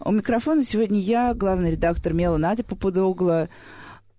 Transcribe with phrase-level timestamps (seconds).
[0.00, 3.48] У микрофона сегодня я, главный редактор «Мела» Надя Попудогла.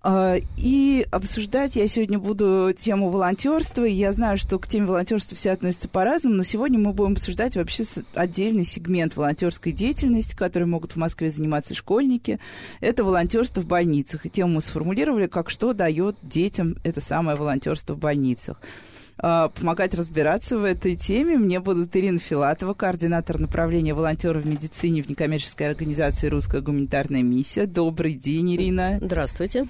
[0.02, 3.83] А, и обсуждать я сегодня буду тему волонтерства.
[3.83, 7.83] Я знаю, что к теме волонтерства все относятся по-разному, но сегодня мы будем обсуждать вообще
[8.14, 12.39] отдельный сегмент волонтерской деятельности, который могут в Москве заниматься школьники.
[12.82, 14.25] Это волонтерство в больницах.
[14.25, 18.57] И тему мы сформулировали, как что дает детям это самое волонтерство в больницах.
[19.21, 25.04] А, помогать разбираться в этой теме мне будут Ирина Филатова, координатор направления волонтеров в медицине
[25.04, 27.65] в некоммерческой организации «Русская гуманитарная миссия».
[27.65, 28.97] Добрый день, Ирина.
[29.01, 29.68] Здравствуйте.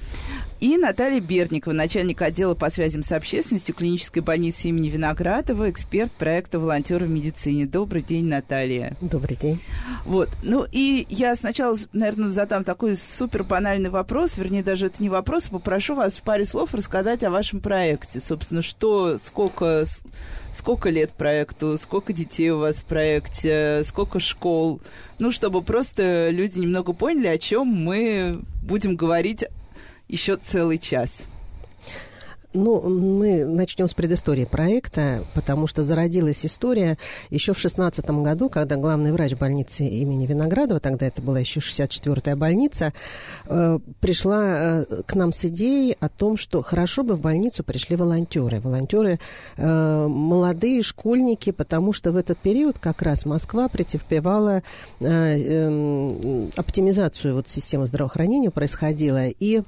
[0.60, 6.60] И Наталья Берникова, начальник отдела по связям с общественностью клинической больницы имени Виноградова, эксперт проекта
[6.60, 7.66] «Волонтеры в медицине».
[7.66, 8.98] Добрый день, Наталья.
[9.00, 9.62] Добрый день.
[10.04, 10.28] Вот.
[10.44, 15.48] Ну и я сначала, наверное, задам такой супер банальный вопрос, вернее, даже это не вопрос,
[15.48, 18.20] а попрошу вас в паре слов рассказать о вашем проекте.
[18.20, 19.86] Собственно, что, сколько,
[20.52, 24.82] сколько лет проекту, сколько детей у вас в проекте, сколько школ.
[25.20, 29.46] Ну, чтобы просто люди немного поняли, о чем мы будем говорить
[30.10, 31.28] еще целый час.
[32.52, 36.98] Ну, мы начнем с предыстории проекта, потому что зародилась история
[37.30, 42.36] еще в 16 году, когда главный врач больницы имени Виноградова, тогда это была еще 64-я
[42.36, 42.92] больница,
[43.46, 47.96] э, пришла э, к нам с идеей о том, что хорошо бы в больницу пришли
[47.96, 48.60] волонтеры.
[48.62, 49.20] Волонтеры
[49.58, 54.64] э, молодые школьники, потому что в этот период как раз Москва претерпевала
[55.00, 59.62] э, э, оптимизацию вот системы здравоохранения происходила, и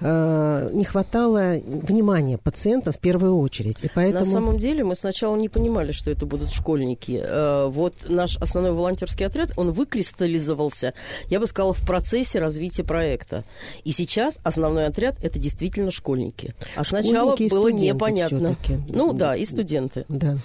[0.00, 3.78] не хватало внимания внимание пациентам в первую очередь.
[3.82, 4.24] И поэтому...
[4.24, 7.20] На самом деле мы сначала не понимали, что это будут школьники.
[7.22, 10.92] Э, вот наш основной волонтерский отряд, он выкристаллизовался,
[11.28, 13.44] я бы сказала, в процессе развития проекта.
[13.84, 16.54] И сейчас основной отряд это действительно школьники.
[16.74, 18.56] А школьники сначала было непонятно.
[18.88, 20.04] Ну да, и студенты.
[20.08, 20.36] Да.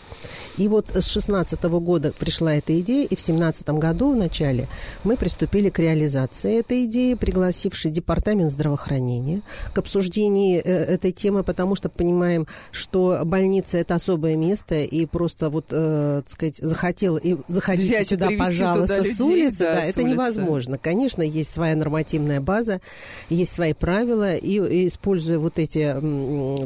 [0.58, 4.68] И вот с 16 года пришла эта идея, и в 17 году в начале
[5.04, 9.42] мы приступили к реализации этой идеи, пригласивший департамент здравоохранения
[9.74, 15.06] к обсуждению э, этой темы, потому потому что понимаем, что больница это особое место, и
[15.06, 19.74] просто вот, э, так сказать, захотел и заходите Взять сюда, пожалуйста, туда с улицы, да,
[19.76, 20.14] да это улицы.
[20.14, 20.78] невозможно.
[20.78, 22.82] Конечно, есть своя нормативная база,
[23.30, 25.96] есть свои правила, и, и используя вот эти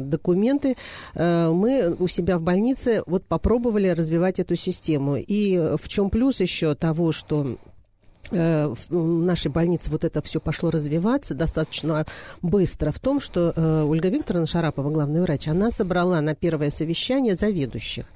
[0.00, 0.76] документы,
[1.14, 5.16] э, мы у себя в больнице вот попробовали развивать эту систему.
[5.16, 7.56] И в чем плюс еще того, что
[8.30, 12.04] в нашей больнице вот это все пошло развиваться достаточно
[12.42, 17.34] быстро в том, что э, Ольга Викторовна Шарапова, главный врач, она собрала на первое совещание
[17.34, 18.06] заведующих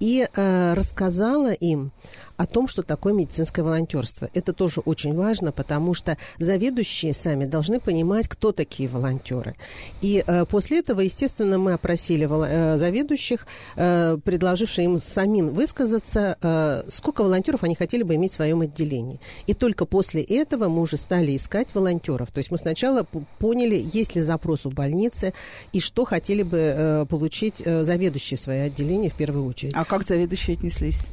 [0.00, 1.92] и э, рассказала им
[2.36, 4.28] о том, что такое медицинское волонтерство.
[4.34, 9.54] Это тоже очень важно, потому что заведующие сами должны понимать, кто такие волонтеры.
[10.00, 13.46] И э, после этого, естественно, мы опросили э, заведующих,
[13.76, 19.20] э, предложившие им самим высказаться, э, сколько волонтеров они хотели бы иметь в своем отделении.
[19.46, 22.30] И только после этого мы уже стали искать волонтеров.
[22.32, 23.06] То есть мы сначала
[23.38, 25.32] поняли, есть ли запрос у больницы
[25.72, 29.72] и что хотели бы э, получить э, заведующие в свое отделение в первую очередь.
[29.74, 31.08] А как заведующие отнеслись?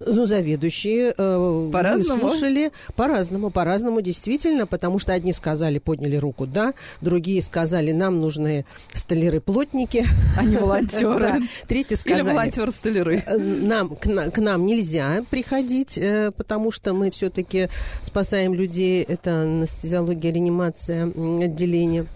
[0.00, 2.22] Ну, заведующие э, по-разному?
[2.22, 8.64] выслушали по-разному, по-разному, действительно, потому что одни сказали, подняли руку, да, другие сказали, нам нужны
[8.94, 10.04] столяры-плотники.
[10.36, 11.18] А не волонтеры.
[11.20, 11.38] да.
[11.66, 12.22] Третьи сказали...
[12.22, 13.24] Или волонтеры-столяры.
[13.26, 17.68] Э, нам, к, к нам нельзя приходить, э, потому что мы все-таки
[18.00, 22.06] спасаем людей, это анестезиология, реанимация, отделение.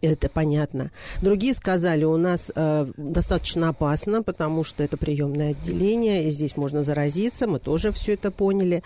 [0.00, 0.90] Это понятно.
[1.20, 6.82] Другие сказали, у нас э, достаточно опасно, потому что это приемное отделение, и здесь можно
[6.82, 7.46] заразиться.
[7.46, 8.82] Мы тоже все это поняли.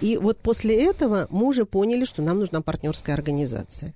[0.00, 3.94] И вот после этого мы уже поняли, что нам нужна партнерская организация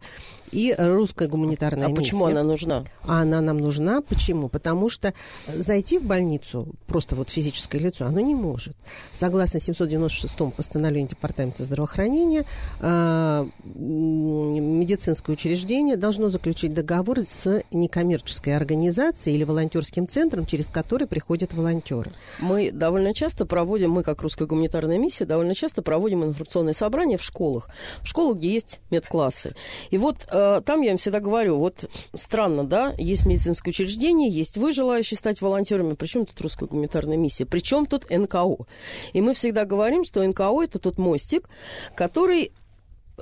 [0.53, 2.01] и русская гуманитарная а миссия.
[2.01, 2.85] А почему она нужна?
[3.03, 4.03] А она нам нужна.
[4.03, 4.49] Почему?
[4.49, 5.15] Потому что
[5.49, 8.77] зайти в больницу, просто вот физическое лицо, оно не может.
[9.13, 12.45] Согласно 796-му постановлению Департамента здравоохранения,
[12.81, 21.55] э, медицинское учреждение должно заключить договор с некоммерческой организацией или волонтерским центром, через который приходят
[21.55, 22.11] волонтеры.
[22.41, 27.23] Мы довольно часто проводим, мы как русская гуманитарная миссия, довольно часто проводим информационные собрания в
[27.23, 27.71] школах.
[28.03, 29.55] В школах, где есть медклассы.
[29.91, 34.29] И вот э, Э, там я им всегда говорю, вот странно, да, есть медицинское учреждение,
[34.29, 38.67] есть вы, желающие стать волонтерами, причем тут русская гуманитарная миссия, причем тут НКО.
[39.13, 41.49] И мы всегда говорим, что НКО это тот мостик,
[41.95, 42.53] который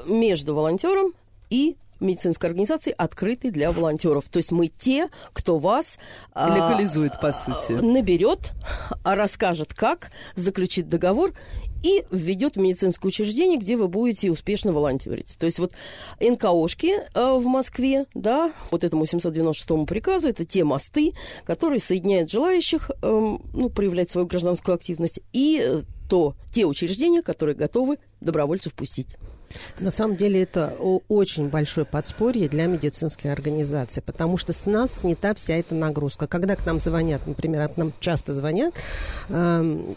[0.07, 1.13] между волонтером
[1.51, 4.29] и медицинской организации, открытой для волонтеров.
[4.29, 5.99] То есть мы те, кто вас
[6.35, 7.73] легализует, а, по сути.
[7.73, 8.53] Наберет,
[9.05, 11.35] расскажет, как, заключит договор
[11.83, 15.37] и введет в медицинское учреждение, где вы будете успешно волонтерить.
[15.39, 15.73] То есть вот
[16.21, 22.91] НКОшки э, в Москве, да, вот этому 796 приказу, это те мосты, которые соединяют желающих,
[22.91, 29.17] э, ну, проявлять свою гражданскую активность, и э, то, те учреждения, которые готовы добровольцев пустить.
[29.81, 30.77] На самом деле это
[31.09, 36.27] очень большое подспорье для медицинской организации, потому что с нас снята вся эта нагрузка.
[36.27, 38.75] Когда к нам звонят, например, к нам часто звонят,
[39.29, 39.97] эм,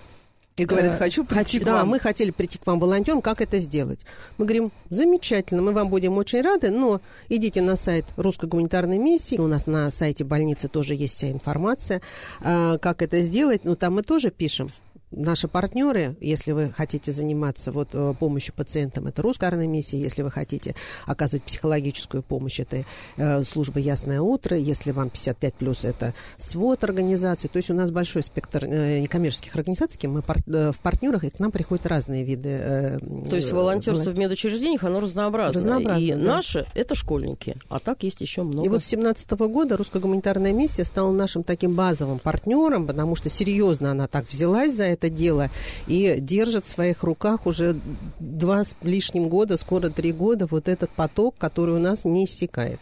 [0.58, 1.80] и говорят, э, хочу прийти хочу, к вам.
[1.80, 4.02] Да, мы хотели прийти к вам волонтером, как это сделать?
[4.38, 9.38] Мы говорим, замечательно, мы вам будем очень рады, но идите на сайт Русской гуманитарной миссии,
[9.38, 12.02] у нас на сайте больницы тоже есть вся информация,
[12.42, 14.70] э, как это сделать, но там мы тоже пишем
[15.16, 20.22] наши партнеры, если вы хотите заниматься вот э, помощью пациентам, это русская армия миссия, если
[20.22, 20.76] вы хотите
[21.06, 22.84] оказывать психологическую помощь, это
[23.18, 27.92] э, служба «Ясное утро», если вам 55+, плюс, это свод организаций, то есть у нас
[27.92, 32.24] большой спектр э, некоммерческих организаций, мы пар- э, в партнерах, и к нам приходят разные
[32.24, 32.50] виды.
[32.50, 34.16] Э, то есть волонтерство волон...
[34.16, 35.62] в медучреждениях, оно разнообразное.
[35.62, 36.18] разнообразное и да.
[36.18, 38.66] наши– это школьники, а так есть еще много.
[38.66, 43.30] И вот с 2017 года русская гуманитарная миссия стала нашим таким базовым партнером, потому что
[43.30, 45.50] серьезно она так взялась за это это дело
[45.88, 47.76] и держит в своих руках уже
[48.20, 52.80] два с лишним года, скоро три года, вот этот поток, который у нас не иссякает.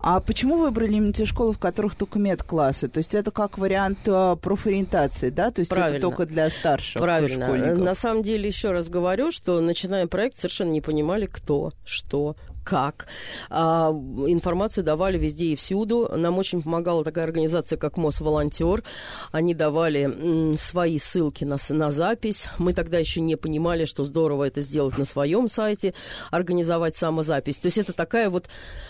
[0.00, 2.88] А почему выбрали именно те школы, в которых только медклассы?
[2.88, 5.50] То есть это как вариант э, профориентации, да?
[5.50, 5.96] То есть Правильно.
[5.96, 7.46] это только для старших Правильно.
[7.46, 7.78] школьников?
[7.78, 12.36] На самом деле, еще раз говорю, что начиная проект, совершенно не понимали, кто, что,
[12.66, 13.06] как.
[13.48, 13.90] А,
[14.26, 16.10] информацию давали везде и всюду.
[16.14, 18.82] Нам очень помогала такая организация, как МОС Волонтер.
[19.30, 22.48] Они давали свои ссылки на, на запись.
[22.58, 25.94] Мы тогда еще не понимали, что здорово это сделать на своем сайте,
[26.32, 27.60] организовать самозапись.
[27.60, 28.48] То есть это такая вот,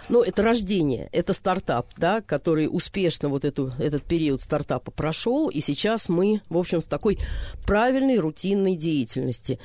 [0.08, 5.61] ну, это рождение, это стартап, да, который успешно вот эту, этот период стартапа прошел, и
[5.61, 7.19] сейчас мы, в общем, в такой
[7.67, 9.58] правильной рутинной деятельности.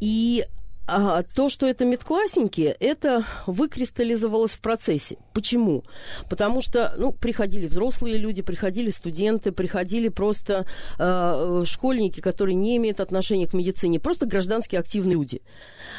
[0.00, 0.46] И
[0.86, 5.16] а то, что это медклассники, это выкристаллизовалось в процессе.
[5.32, 5.82] Почему?
[6.28, 10.66] Потому что, ну, приходили взрослые люди, приходили студенты, приходили просто
[10.98, 15.40] э, школьники, которые не имеют отношения к медицине, просто гражданские активные люди.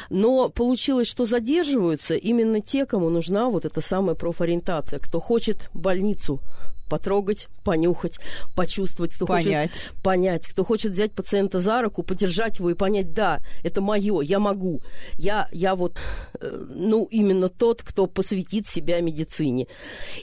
[0.08, 6.40] Но получилось, что задерживаются именно те, кому нужна вот эта самая профориентация, кто хочет больницу
[6.88, 8.18] потрогать, понюхать,
[8.54, 9.70] почувствовать, кто понять.
[9.70, 14.20] хочет понять, кто хочет взять пациента за руку, подержать его и понять, да, это мое,
[14.20, 14.80] я могу,
[15.14, 15.96] я, я вот,
[16.40, 19.66] э, ну, именно тот, кто посвятит себя медицине.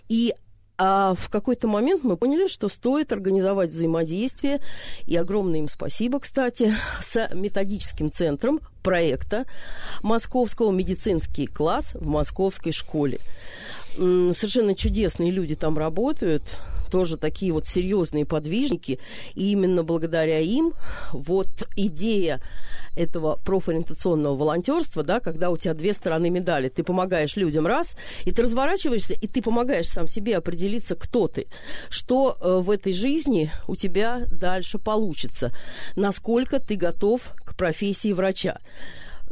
[0.09, 0.33] И
[0.75, 4.59] а в какой-то момент мы поняли, что стоит организовать взаимодействие,
[5.05, 9.45] и огромное им спасибо, кстати, с методическим центром проекта
[10.01, 13.19] Московского медицинский класс в московской школе
[13.93, 16.43] совершенно чудесные люди там работают,
[16.93, 18.99] тоже такие вот серьезные подвижники,
[19.33, 20.73] и именно благодаря им
[21.11, 22.39] вот идея
[22.95, 26.69] этого профориентационного волонтерства, да, когда у тебя две стороны медали.
[26.69, 31.47] Ты помогаешь людям раз, и ты разворачиваешься, и ты помогаешь сам себе определиться, кто ты,
[31.89, 35.51] что э, в этой жизни у тебя дальше получится,
[35.95, 38.59] насколько ты готов к профессии врача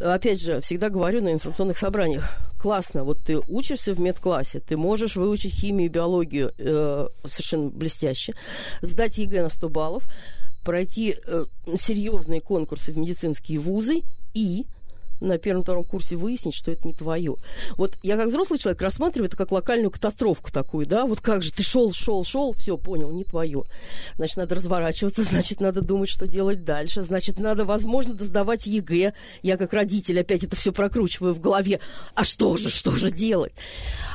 [0.04, 5.16] опять же, всегда говорю на информационных собраниях, классно, вот ты учишься в медклассе, ты можешь
[5.16, 8.34] выучить химию и биологию э, совершенно блестяще,
[8.82, 10.04] сдать ЕГЭ на 100 баллов,
[10.64, 14.04] пройти э, серьезные конкурсы в медицинские вузы
[14.36, 14.68] и
[15.22, 17.36] на первом-втором курсе выяснить, что это не твое.
[17.78, 21.52] Вот я как взрослый человек рассматриваю это как локальную катастрофу такую, да, вот как же
[21.52, 23.64] ты шел, шел, шел, все, понял, не твое.
[24.18, 29.14] Значит, надо разворачиваться, значит, надо думать, что делать дальше, значит, надо, возможно, сдавать ЕГЭ.
[29.44, 31.80] Я как родитель опять это все прокручиваю в голове.
[32.16, 33.54] А что же, что же делать?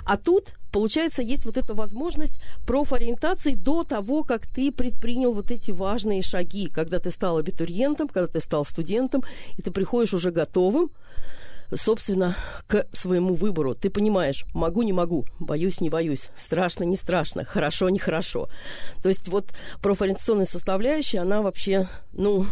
[0.07, 5.71] А тут получается, есть вот эта возможность профориентации до того, как ты предпринял вот эти
[5.71, 9.23] важные шаги, когда ты стал абитуриентом, когда ты стал студентом,
[9.57, 10.91] и ты приходишь уже готовым,
[11.75, 12.37] собственно,
[12.67, 13.75] к своему выбору.
[13.75, 18.49] Ты понимаешь, могу, не могу, боюсь, не боюсь, страшно, не страшно, хорошо, не хорошо.
[19.03, 19.47] То есть вот
[19.83, 22.47] профориентационная составляющая, она вообще, ну,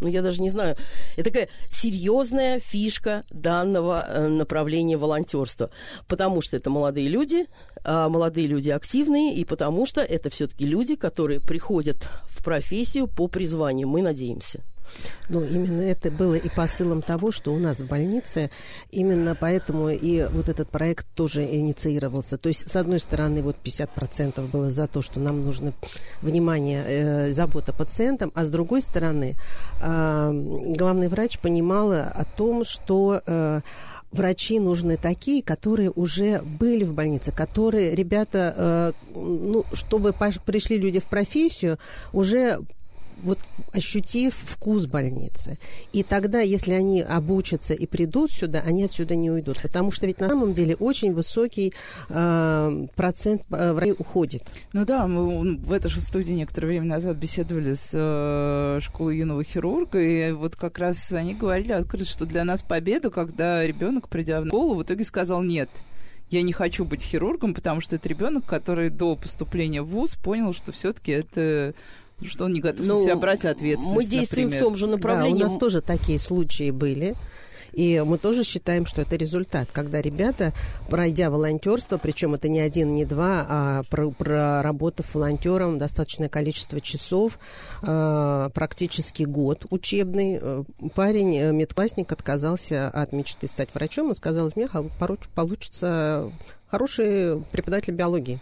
[0.00, 0.76] ну, я даже не знаю,
[1.16, 5.70] это такая серьезная фишка данного э, направления волонтерства,
[6.08, 7.46] потому что это молодые люди,
[7.84, 13.28] а молодые люди активные, и потому что это все-таки люди, которые приходят в профессию по
[13.28, 14.62] призванию, мы надеемся.
[15.28, 18.50] Ну, именно это было и посылом того, что у нас в больнице,
[18.90, 22.36] именно поэтому и вот этот проект тоже инициировался.
[22.36, 25.72] То есть, с одной стороны, вот 50% было за то, что нам нужно
[26.22, 29.36] внимание, э, забота пациентам, а с другой стороны,
[29.80, 30.32] э,
[30.76, 33.60] главный врач понимала о том, что э,
[34.12, 40.12] врачи нужны такие, которые уже были в больнице, которые ребята, э, ну, чтобы
[40.44, 41.78] пришли люди в профессию,
[42.12, 42.60] уже
[43.22, 43.38] вот
[43.72, 45.58] ощутив вкус больницы.
[45.92, 49.60] И тогда, если они обучатся и придут сюда, они отсюда не уйдут.
[49.60, 51.72] Потому что ведь на самом деле очень высокий
[52.08, 54.42] э, процент э, врачей уходит.
[54.72, 59.44] Ну да, мы в этой же студии некоторое время назад беседовали с э, школой юного
[59.44, 64.40] хирурга, и вот как раз они говорили открыто, что для нас победа, когда ребенок, придя
[64.40, 65.68] в школу, в итоге сказал нет
[66.30, 70.54] я не хочу быть хирургом, потому что это ребенок, который до поступления в ВУЗ понял,
[70.54, 71.74] что все-таки это
[72.26, 74.64] что он не готов ну, на себя брать ответственность, Мы действуем например.
[74.64, 75.38] в том же направлении.
[75.38, 77.16] Да, у нас тоже такие случаи были.
[77.72, 80.52] И мы тоже считаем, что это результат, когда ребята,
[80.88, 87.38] пройдя волонтерство, причем это не один, не два, а проработав волонтером достаточное количество часов,
[87.82, 94.48] э, практически год учебный, э, парень, э, медклассник, отказался от мечты стать врачом и сказал,
[94.48, 94.68] из меня
[95.34, 96.30] получится
[96.68, 98.40] хороший преподаватель биологии.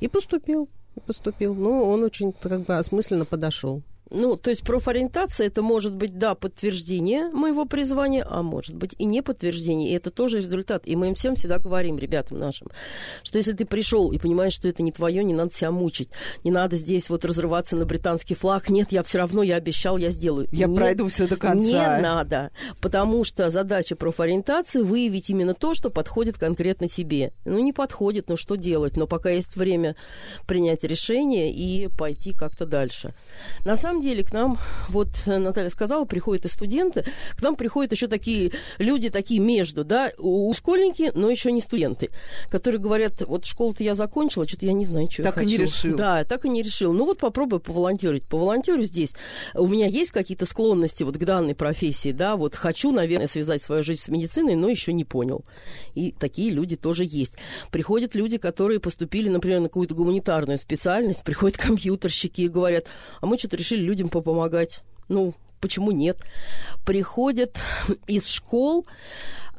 [0.00, 0.68] И поступил
[1.06, 1.54] поступил.
[1.54, 3.82] Ну, он очень как бы осмысленно подошел.
[4.10, 9.04] Ну, то есть профориентация это может быть, да, подтверждение моего призвания, а может быть и
[9.04, 9.90] не подтверждение.
[9.90, 10.82] И это тоже результат.
[10.86, 12.68] И мы им всем всегда говорим, ребятам нашим,
[13.22, 16.10] что если ты пришел и понимаешь, что это не твое, не надо себя мучить.
[16.44, 18.68] Не надо здесь вот разрываться на британский флаг.
[18.68, 20.48] Нет, я все равно, я обещал, я сделаю.
[20.50, 21.60] Я Нет, пройду все до конца.
[21.60, 22.50] Не надо.
[22.80, 27.32] Потому что задача профориентации выявить именно то, что подходит конкретно тебе.
[27.44, 28.96] Ну, не подходит, ну что делать?
[28.96, 29.94] Но пока есть время
[30.46, 33.14] принять решение и пойти как-то дальше.
[33.64, 37.04] На самом деле к нам, вот э, Наталья сказала, приходят и студенты,
[37.36, 42.10] к нам приходят еще такие люди, такие между, да, у школьники, но еще не студенты,
[42.50, 45.48] которые говорят, вот школу-то я закончила, что-то я не знаю, что так я хочу.
[45.48, 45.96] и не решил.
[45.96, 46.92] Да, так и не решил.
[46.92, 48.24] Ну вот попробуй поволонтерить.
[48.24, 49.14] Поволонтерю здесь.
[49.54, 53.82] У меня есть какие-то склонности вот к данной профессии, да, вот хочу, наверное, связать свою
[53.82, 55.44] жизнь с медициной, но еще не понял.
[55.94, 57.34] И такие люди тоже есть.
[57.70, 62.86] Приходят люди, которые поступили, например, на какую-то гуманитарную специальность, приходят компьютерщики и говорят,
[63.20, 64.82] а мы что-то решили людям попомогать.
[65.08, 66.20] Ну, почему нет?
[66.86, 67.58] Приходят
[68.06, 68.86] из школ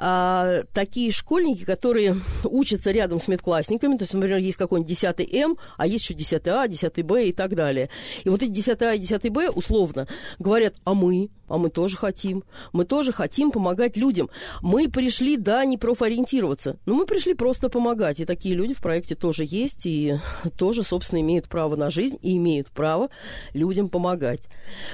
[0.03, 5.57] а, такие школьники, которые учатся рядом с медклассниками, то есть, например, есть какой-нибудь 10 М,
[5.77, 7.91] а есть еще 10 А, 10 Б и так далее.
[8.23, 10.07] И вот эти 10 А и 10 Б условно
[10.39, 12.43] говорят, а мы, а мы тоже хотим,
[12.73, 14.31] мы тоже хотим помогать людям.
[14.63, 18.19] Мы пришли, да, не профориентироваться, но мы пришли просто помогать.
[18.19, 20.17] И такие люди в проекте тоже есть, и
[20.57, 23.09] тоже, собственно, имеют право на жизнь и имеют право
[23.53, 24.41] людям помогать.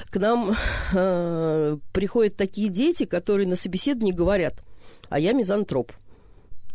[0.09, 0.53] К нам
[0.93, 4.63] э, приходят такие дети, которые на собеседовании говорят,
[5.09, 5.91] а я мизантроп.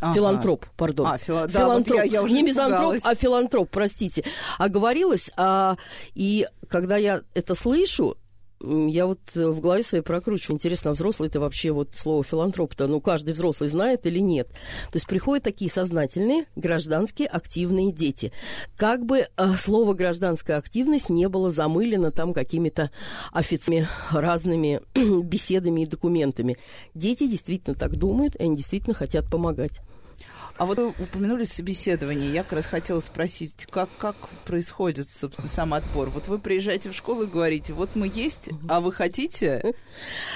[0.01, 0.15] Ага.
[0.15, 1.07] Филантроп, пардон.
[1.07, 1.49] А, фила...
[1.49, 1.53] филантроп.
[1.53, 4.25] Да, вот я, я уже Не мизантроп, а филантроп, простите.
[4.59, 5.77] Оговорилась, а,
[6.15, 8.17] и когда я это слышу,
[8.63, 10.57] я вот в голове своей прокручиваю.
[10.57, 14.49] Интересно, а взрослый это вообще вот слово филантроп-то, ну, каждый взрослый знает или нет?
[14.49, 18.33] То есть приходят такие сознательные, гражданские, активные дети.
[18.77, 22.91] Как бы а, слово гражданская активность не было замылено там какими-то
[23.33, 24.81] офицами, разными
[25.23, 26.57] беседами и документами.
[26.95, 29.81] Дети действительно так думают, и они действительно хотят помогать.
[30.63, 32.33] А вот вы упомянули собеседование.
[32.33, 34.15] Я как раз хотела спросить, как, как
[34.45, 36.09] происходит, собственно, сам отбор?
[36.11, 39.75] Вот вы приезжаете в школу и говорите, вот мы есть, а вы хотите?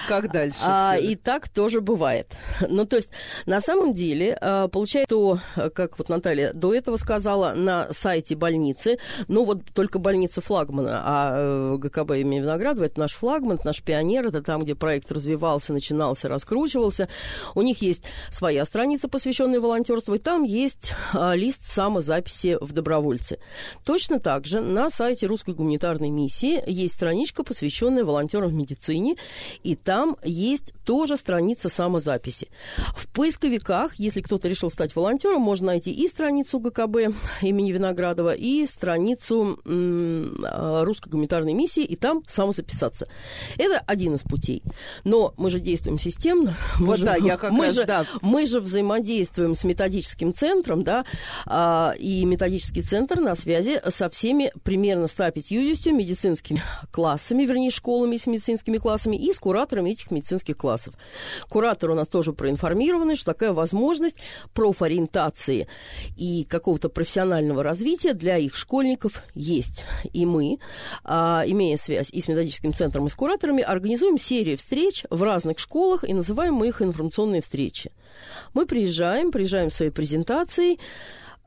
[0.09, 0.59] Как дальше?
[0.61, 2.27] А, и так тоже бывает.
[2.69, 3.11] Ну, то есть,
[3.47, 5.39] на самом деле, а, получается, то,
[5.73, 11.37] как вот Наталья до этого сказала, на сайте больницы, ну, вот только больница флагмана, а
[11.37, 15.73] э, ГКБ имени Виноградова, это наш флагман, это наш пионер, это там, где проект развивался,
[15.73, 17.09] начинался, раскручивался.
[17.55, 23.39] У них есть своя страница, посвященная волонтерству, и там есть а, лист самозаписи в добровольцы.
[23.85, 29.17] Точно так же на сайте Русской гуманитарной миссии есть страничка, посвященная волонтерам в медицине,
[29.63, 32.49] и там есть тоже страница самозаписи.
[32.97, 38.65] В поисковиках, если кто-то решил стать волонтером, можно найти и страницу ГКБ имени Виноградова, и
[38.65, 43.07] страницу а, Русской гуманитарной миссии, и там самозаписаться.
[43.59, 44.63] Это один из путей.
[45.05, 46.57] Но мы же действуем системно.
[46.81, 48.07] Мы Вот же, да, я как мы раз, же, да.
[48.23, 49.63] мы же взаимодействуем с
[49.97, 51.05] методическим центром, да,
[51.47, 58.27] а, и методический центр на связи со всеми примерно 150 медицинскими классами, вернее, школами с
[58.27, 60.95] медицинскими классами и с кураторами этих медицинских классов.
[61.49, 64.17] Кураторы у нас тоже проинформированы, что такая возможность
[64.55, 65.67] профориентации
[66.17, 69.85] и какого-то профессионального развития для их школьников есть.
[70.13, 70.59] И мы,
[71.05, 75.59] а, имея связь и с методическим центром, и с кураторами, организуем серию встреч в разных
[75.59, 77.91] школах и называем мы их информационные встречи.
[78.55, 80.79] Мы приезжаем, приезжаем своей презентацией,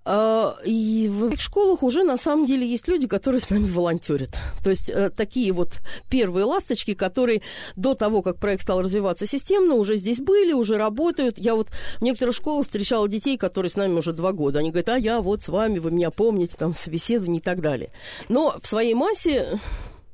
[0.05, 4.37] А, и в школах уже на самом деле есть люди, которые с нами волонтерят.
[4.63, 7.41] То есть э, такие вот первые ласточки, которые
[7.75, 11.37] до того, как проект стал развиваться системно, уже здесь были, уже работают.
[11.37, 11.67] Я вот
[11.99, 14.59] в некоторых школах встречала детей, которые с нами уже два года.
[14.59, 17.91] Они говорят, а я вот с вами, вы меня помните, там, собеседование и так далее.
[18.29, 19.59] Но в своей массе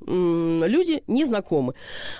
[0.01, 1.73] люди незнакомы.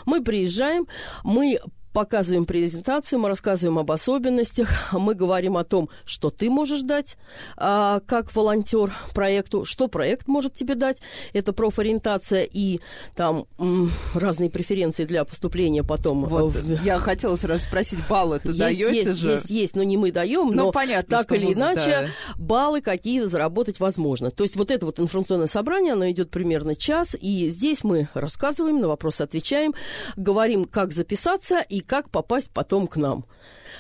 [0.06, 0.88] Мы приезжаем,
[1.24, 1.60] мы
[1.96, 7.16] показываем презентацию, мы рассказываем об особенностях, мы говорим о том, что ты можешь дать
[7.56, 10.98] а, как волонтер проекту, что проект может тебе дать.
[11.32, 12.82] Это профориентация и
[13.16, 16.26] там м, разные преференции для поступления потом.
[16.26, 16.84] Вот, в...
[16.84, 19.32] Я хотела сразу спросить, баллы ты даете есть, же?
[19.32, 22.08] Есть, есть, но не мы даем, ну, но понятно, так или иначе да.
[22.36, 24.32] баллы какие-то заработать возможно.
[24.32, 28.82] То есть вот это вот информационное собрание, оно идет примерно час, и здесь мы рассказываем,
[28.82, 29.74] на вопросы отвечаем,
[30.18, 33.26] говорим, как записаться и как попасть потом к нам.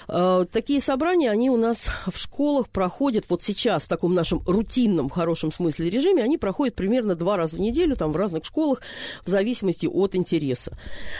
[0.07, 5.09] Э, такие собрания, они у нас в школах проходят вот сейчас в таком нашем рутинном,
[5.09, 8.81] хорошем смысле режиме, они проходят примерно два раза в неделю, там в разных школах,
[9.23, 10.77] в зависимости от интереса.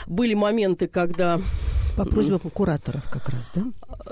[0.08, 1.40] Были моменты, когда...
[1.98, 3.64] По просьбам кураторов как раз, да?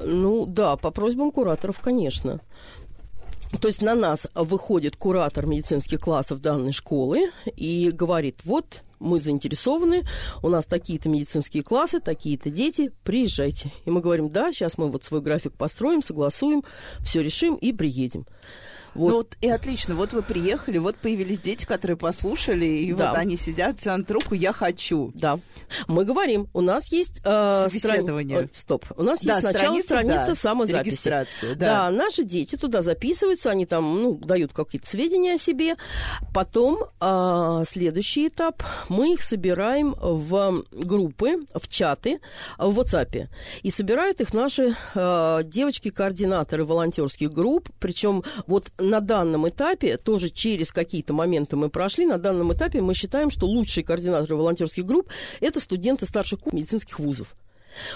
[0.03, 2.39] Ну, да, по просьбам кураторов, конечно.
[3.59, 10.03] То есть на нас выходит куратор медицинских классов данной школы и говорит, вот мы заинтересованы,
[10.41, 13.71] у нас такие-то медицинские классы, такие-то дети, приезжайте.
[13.85, 16.63] И мы говорим, да, сейчас мы вот свой график построим, согласуем,
[17.03, 18.25] все решим и приедем.
[18.95, 19.09] Вот.
[19.09, 23.09] Ну вот и отлично, вот вы приехали, вот появились дети, которые послушали, и да.
[23.09, 25.11] вот они сидят, тянут руку, я хочу.
[25.15, 25.39] Да.
[25.87, 27.21] Мы говорим, у нас есть...
[27.23, 28.37] Э, Собеседование.
[28.37, 28.53] Страни...
[28.53, 28.85] Стоп.
[28.95, 31.09] У нас да, есть сначала страница, страница да, самозаписи.
[31.09, 31.55] Да.
[31.55, 35.75] да, наши дети туда записываются, они там, ну, дают какие-то сведения о себе.
[36.33, 42.19] Потом э, следующий этап, мы их собираем в группы, в чаты
[42.57, 43.27] в WhatsApp.
[43.63, 50.71] И собирают их наши э, девочки-координаторы волонтерских групп, причем вот на данном этапе, тоже через
[50.71, 55.09] какие-то моменты мы прошли, на данном этапе мы считаем, что лучшие координаторы волонтерских групп–
[55.41, 57.35] это студенты старших медицинских вузов.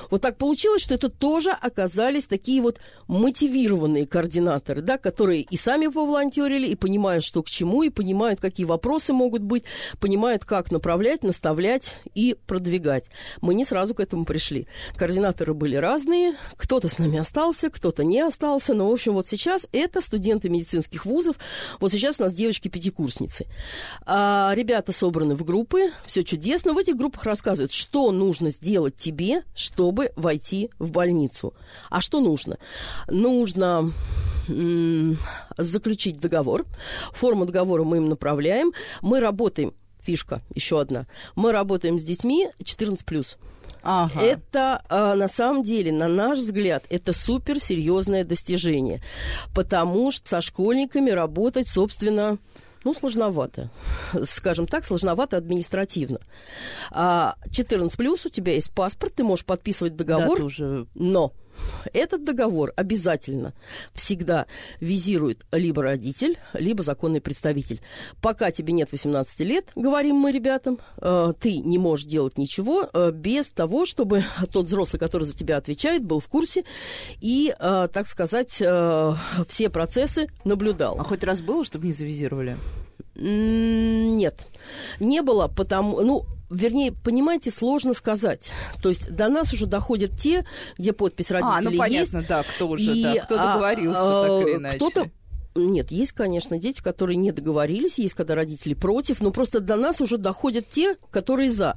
[0.09, 5.87] Вот так получилось, что это тоже оказались такие вот мотивированные координаторы, да, которые и сами
[5.87, 9.63] поволонтерили, и понимают, что к чему, и понимают, какие вопросы могут быть,
[9.99, 13.09] понимают, как направлять, наставлять и продвигать.
[13.41, 14.67] Мы не сразу к этому пришли.
[14.95, 19.67] Координаторы были разные, кто-то с нами остался, кто-то не остался, но, в общем, вот сейчас
[19.71, 21.37] это студенты медицинских вузов,
[21.79, 23.45] вот сейчас у нас девочки-пятикурсницы.
[24.05, 29.43] А, ребята собраны в группы, все чудесно, в этих группах рассказывают, что нужно сделать тебе,
[29.67, 31.53] чтобы войти в больницу.
[31.89, 32.57] А что нужно?
[33.07, 33.91] Нужно
[35.57, 36.65] заключить договор.
[37.11, 38.71] Форму договора мы им направляем.
[39.01, 43.37] Мы работаем, фишка еще одна, мы работаем с детьми 14+.
[43.83, 44.19] Ага.
[44.21, 49.01] Это э, на самом деле, на наш взгляд, это суперсерьезное достижение,
[49.53, 52.37] потому что со школьниками работать, собственно,
[52.87, 53.69] ну, сложновато.
[54.23, 56.19] Скажем так, сложновато административно.
[57.51, 60.85] 14 а, плюс, у тебя есть паспорт, ты можешь подписывать договор, да, уже...
[60.95, 61.33] но
[61.93, 63.53] этот договор обязательно
[63.93, 64.45] всегда
[64.79, 67.81] визирует либо родитель, либо законный представитель.
[68.21, 73.11] Пока тебе нет 18 лет, говорим мы ребятам, э, ты не можешь делать ничего э,
[73.11, 76.63] без того, чтобы тот взрослый, который за тебя отвечает, был в курсе
[77.21, 78.61] и, э, так сказать,
[79.47, 80.99] все процессы наблюдал.
[80.99, 82.57] А хоть раз было, чтобы не завизировали?
[83.15, 84.45] Нет,
[84.99, 88.53] не было, потому, ну, Вернее, понимаете, сложно сказать.
[88.81, 90.45] То есть до нас уже доходят те,
[90.77, 91.67] где подпись родителей есть.
[91.67, 94.75] А, ну понятно, есть, да, кто уже, и, да, кто договорился, а, так или иначе.
[94.77, 95.11] Кто-то
[95.55, 100.01] нет, есть, конечно, дети, которые не договорились, есть, когда родители против, но просто до нас
[100.01, 101.75] уже доходят те, которые за.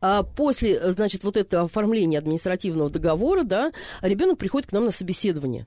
[0.00, 5.66] А после, значит, вот этого оформления административного договора, да, ребенок приходит к нам на собеседование.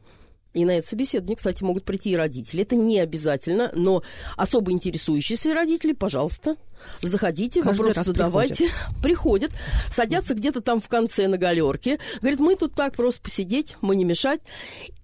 [0.56, 2.62] И на это собеседование, кстати, могут прийти и родители.
[2.62, 4.02] Это не обязательно, но
[4.38, 6.56] особо интересующиеся родители, пожалуйста,
[7.02, 8.70] заходите, Каждый вопросы задавайте.
[9.04, 9.04] Приходят.
[9.04, 9.52] приходят,
[9.90, 12.00] садятся где-то там в конце на галерке.
[12.22, 14.40] Говорят, мы тут так просто посидеть, мы не мешать.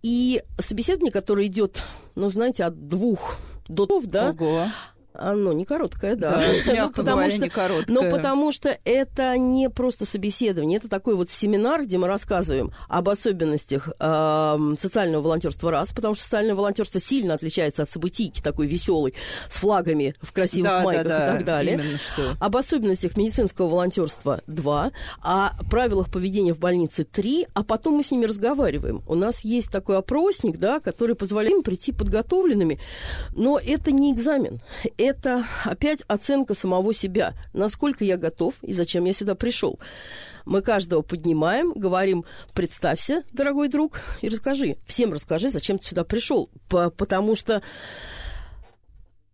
[0.01, 1.83] И собеседование, которое идет,
[2.15, 3.37] ну, знаете, от двух
[3.67, 4.65] до да, Ого.
[5.13, 6.41] Оно не короткое, да.
[6.65, 7.93] да ну, потому говоря, что, не короткое.
[7.93, 13.09] Но потому что это не просто собеседование, это такой вот семинар, где мы рассказываем об
[13.09, 19.13] особенностях э, социального волонтерства раз, потому что социальное волонтерство сильно отличается от событийки такой веселой,
[19.49, 21.99] с флагами в красивых да, майках да, да, и так далее.
[22.39, 28.11] Об особенностях медицинского волонтерства два, о правилах поведения в больнице три, а потом мы с
[28.11, 29.01] ними разговариваем.
[29.07, 32.79] У нас есть такой опросник, да, который позволяет им прийти подготовленными,
[33.35, 34.61] но это не экзамен
[35.01, 39.79] это опять оценка самого себя, насколько я готов и зачем я сюда пришел.
[40.45, 44.77] Мы каждого поднимаем, говорим, представься, дорогой друг, и расскажи.
[44.85, 46.49] Всем расскажи, зачем ты сюда пришел.
[46.67, 47.61] Потому что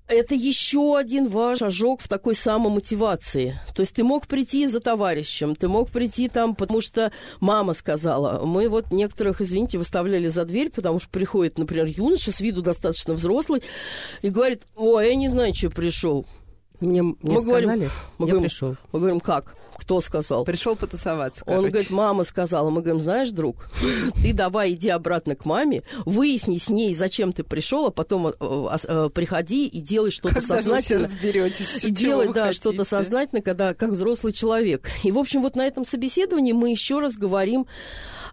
[0.07, 3.59] это еще один ваш шажок в такой самомотивации.
[3.75, 8.45] То есть ты мог прийти за товарищем, ты мог прийти там, потому что мама сказала.
[8.45, 13.13] Мы вот некоторых, извините, выставляли за дверь, потому что приходит, например, юноша с виду достаточно
[13.13, 13.61] взрослый
[14.21, 16.25] и говорит, ой, я не знаю, что пришел.
[16.79, 17.89] Мне, мне мы сказали, говорим, я
[18.25, 18.75] говорим, пришел.
[18.91, 19.55] Мы говорим, как?
[19.77, 20.43] Кто сказал?
[20.43, 21.43] Пришел потусоваться.
[21.45, 21.69] Он короче.
[21.69, 22.69] говорит, мама сказала.
[22.69, 23.69] Мы говорим, знаешь, друг,
[24.21, 28.33] ты давай иди обратно к маме, выясни с ней, зачем ты пришел, а потом э,
[28.39, 31.03] э, приходи и делай что-то Когда вы все сознательно.
[31.05, 34.89] разберетесь, И делай, да, что-то сознательно, когда как взрослый человек.
[35.03, 37.67] И, в общем, вот на этом собеседовании мы еще раз говорим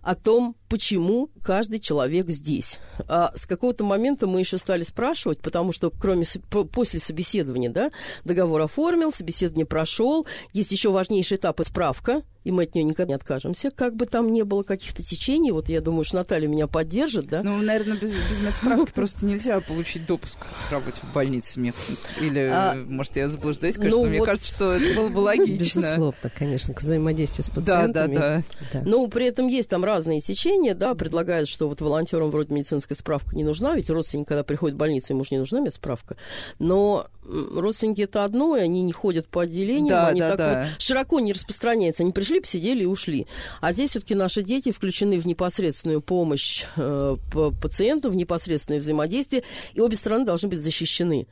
[0.05, 2.79] о том, почему каждый человек здесь.
[3.09, 6.25] А с какого-то момента мы еще стали спрашивать, потому что кроме
[6.73, 7.90] после собеседования, да,
[8.25, 13.14] договор оформил, собеседование прошел, есть еще важнейший этап справка, и мы от нее никогда не
[13.14, 15.50] откажемся, как бы там не было каких-то течений.
[15.50, 17.42] Вот я думаю, что Наталья меня поддержит, да.
[17.42, 20.37] Ну, наверное, без, без медсправки просто нельзя получить допуск
[20.68, 21.59] к работе в больнице.
[21.59, 21.72] Мне,
[22.20, 25.18] или, А, может, я заблуждаюсь, конечно, ну но мне вот- кажется, что это было бы
[25.18, 25.80] логично.
[25.80, 28.14] Безусловно, конечно, к взаимодействию с Да, да, пациентами.
[28.16, 28.42] да.
[28.72, 28.83] Да.
[28.85, 33.35] Ну, при этом есть там разные течения, да, предлагают, что вот волонтерам вроде медицинская справка
[33.35, 36.16] не нужна, ведь родственник, когда приходит в больницу, ему же не нужна медсправка.
[36.59, 40.68] Но родственники это одно, и они не ходят по отделениям, Да, они да, так да.
[40.72, 42.02] вот широко не распространяются.
[42.02, 43.26] Они пришли, посидели и ушли.
[43.60, 47.16] А здесь все-таки наши дети включены в непосредственную помощь э,
[47.60, 51.26] пациенту, в непосредственное взаимодействие, и обе стороны должны быть защищены.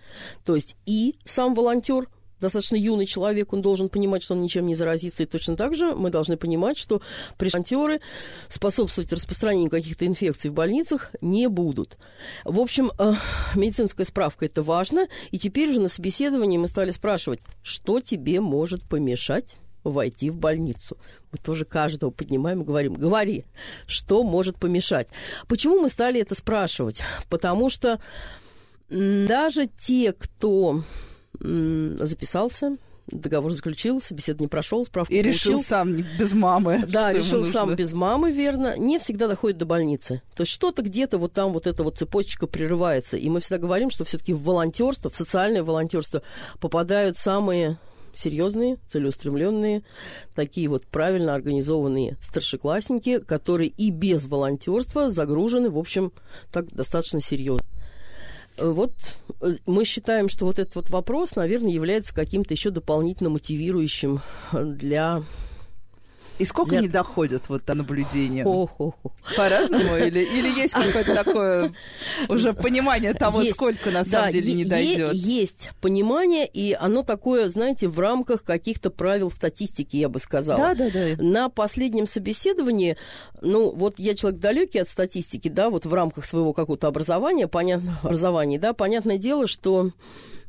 [0.44, 2.08] То есть и сам волонтер,
[2.42, 5.22] достаточно юный человек, он должен понимать, что он ничем не заразится.
[5.22, 7.00] И точно так же мы должны понимать, что
[7.38, 8.00] волонтеры
[8.48, 11.96] способствовать распространению каких-то инфекций в больницах не будут.
[12.44, 13.14] В общем, э,
[13.54, 15.08] медицинская справка– это важно.
[15.30, 20.96] И теперь уже на собеседовании мы стали спрашивать, что тебе может помешать войти в больницу.
[21.32, 23.44] Мы тоже каждого поднимаем и говорим, говори,
[23.86, 25.08] что может помешать.
[25.48, 27.02] Почему мы стали это спрашивать?
[27.28, 28.00] Потому что
[28.88, 30.82] даже те, кто
[31.42, 32.76] записался,
[33.08, 35.52] договор заключил, собеседование прошел, справку И получил.
[35.52, 36.84] решил сам, не- без мамы.
[36.88, 40.22] Да, решил сам без мамы, верно, не всегда доходит до больницы.
[40.36, 43.16] То есть что-то где-то вот там вот эта вот цепочка прерывается.
[43.16, 46.22] И мы всегда говорим, что все-таки в волонтерство, в социальное волонтерство
[46.60, 47.78] попадают самые
[48.14, 49.82] серьезные, целеустремленные,
[50.34, 56.12] такие вот правильно организованные старшеклассники, которые и без волонтерства загружены, в общем,
[56.52, 57.66] так достаточно серьезно.
[58.56, 58.92] Э, Вот
[59.40, 64.20] э, мы считаем, что вот этот вот вопрос, наверное, является каким-то еще дополнительно мотивирующим
[64.52, 65.22] э, для...
[66.38, 68.44] И сколько Для- не доходят вот до наблюдения?
[69.36, 69.96] По-разному?
[69.96, 71.72] Или, или есть какое-то такое
[72.28, 73.54] уже понимание того, Есть.
[73.54, 75.12] сколько на Да, самом деле е- не дойдет?
[75.12, 80.58] есть понимание, и оно такое, знаете, в рамках каких-то правил статистики, я бы сказала.
[80.58, 81.22] Да, да, да.
[81.22, 82.96] На последнем собеседовании,
[83.40, 87.98] ну, вот я человек далекий от статистики, да, вот в рамках своего какого-то образования, понятно,
[88.02, 89.90] образования, да, понятное дело, что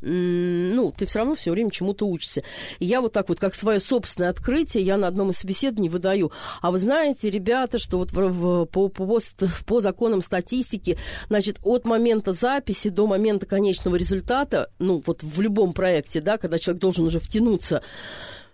[0.06, 2.44] ну, ты все равно все время чему-то учишься.
[2.80, 6.32] И я вот так вот, как свое собственное открытие, я на одном из собеседований выдаю.
[6.62, 9.20] А вы знаете, ребята, что вот в- в- по, по,
[9.66, 10.98] по законам статистики,
[11.30, 16.60] значит, от момента записи до момента конечного результата, ну, вот в любом проекте, да, когда
[16.60, 17.82] человек должен уже втянуться,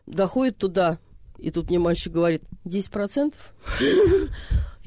[0.06, 1.00] доходит туда,
[1.38, 3.34] и тут мне мальчик говорит, 10%?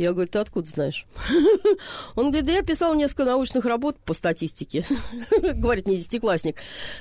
[0.03, 1.07] Я говорю, ты откуда знаешь?
[2.17, 4.85] Он говорит, да я писал несколько научных работ по статистике.
[5.55, 6.57] Говорит мне десятиклассник.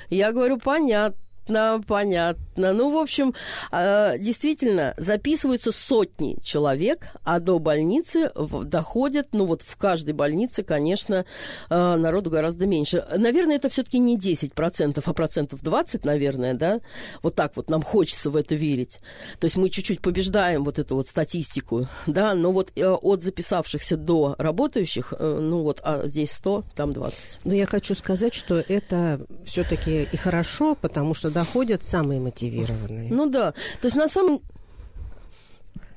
[0.08, 1.18] Я говорю, понятно.
[1.46, 2.72] Понятно.
[2.72, 3.34] Ну, в общем,
[3.72, 8.30] э, действительно, записываются сотни человек, а до больницы
[8.64, 11.24] доходят, ну, вот в каждой больнице, конечно,
[11.70, 13.04] э, народу гораздо меньше.
[13.16, 16.80] Наверное, это все-таки не 10%, а процентов 20, наверное, да?
[17.22, 19.00] Вот так вот нам хочется в это верить.
[19.40, 23.96] То есть мы чуть-чуть побеждаем вот эту вот статистику, да, но вот э, от записавшихся
[23.96, 27.40] до работающих, ну, вот а здесь 100, там 20.
[27.44, 33.12] Но я хочу сказать, что это все-таки и хорошо, потому что доходят самые мотивированные.
[33.12, 34.40] Ну да, то есть на самом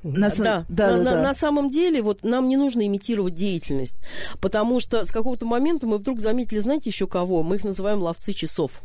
[0.02, 1.22] На да, да, на, да, на- да.
[1.22, 3.96] на самом деле вот нам не нужно имитировать деятельность,
[4.40, 7.42] потому что с какого-то момента мы вдруг заметили, знаете, еще кого?
[7.42, 8.82] Мы их называем ловцы часов.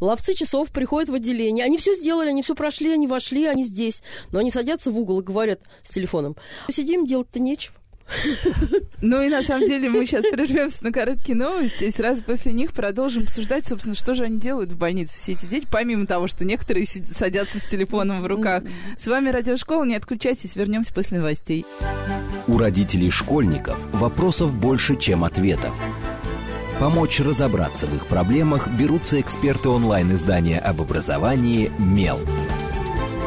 [0.00, 4.02] Ловцы часов приходят в отделение, они все сделали, они все прошли, они вошли, они здесь,
[4.30, 6.36] но они садятся в угол и говорят с телефоном,
[6.68, 7.74] сидим, делать-то нечего.
[9.00, 12.72] Ну и на самом деле мы сейчас прервемся на короткие новости и сразу после них
[12.72, 16.44] продолжим обсуждать, собственно, что же они делают в больнице, все эти дети, помимо того, что
[16.44, 18.62] некоторые садятся с телефоном в руках.
[18.96, 21.66] С вами Радиошкола, не отключайтесь, вернемся после новостей.
[22.46, 25.74] У родителей школьников вопросов больше, чем ответов.
[26.80, 32.18] Помочь разобраться в их проблемах берутся эксперты онлайн-издания об образовании «Мел».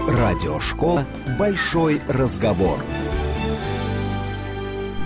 [0.07, 1.05] Радиошкола
[1.39, 2.79] «Большой разговор».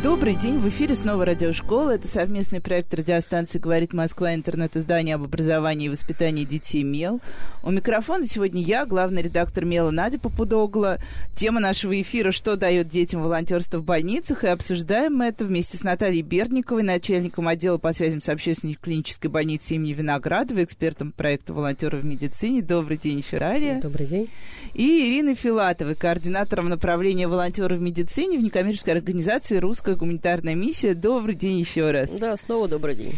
[0.04, 1.92] Добрый день, в эфире снова радиошкола.
[1.92, 7.22] Это совместный проект радиостанции «Говорит Москва», интернет-издание об образовании и воспитании детей «Мел».
[7.62, 10.98] У микрофона сегодня я, главный редактор «Мела» Надя Попудогла.
[11.36, 15.84] Тема нашего эфира «Что дает детям волонтерство в больницах?» И обсуждаем мы это вместе с
[15.84, 22.00] Натальей Бердниковой, начальником отдела по связям с общественной клинической больницей имени Виноградова, экспертом проекта «Волонтеры
[22.00, 22.64] в медицине».
[22.64, 23.80] Добрый день еще ранее.
[23.80, 24.30] Добрый день.
[24.74, 30.94] И Ириной Филатовой, координатором направления волонтеров в медицине в некоммерческой организации «Русская гуманитарная миссия».
[30.94, 32.12] Добрый день еще раз.
[32.12, 33.14] Да, снова добрый день.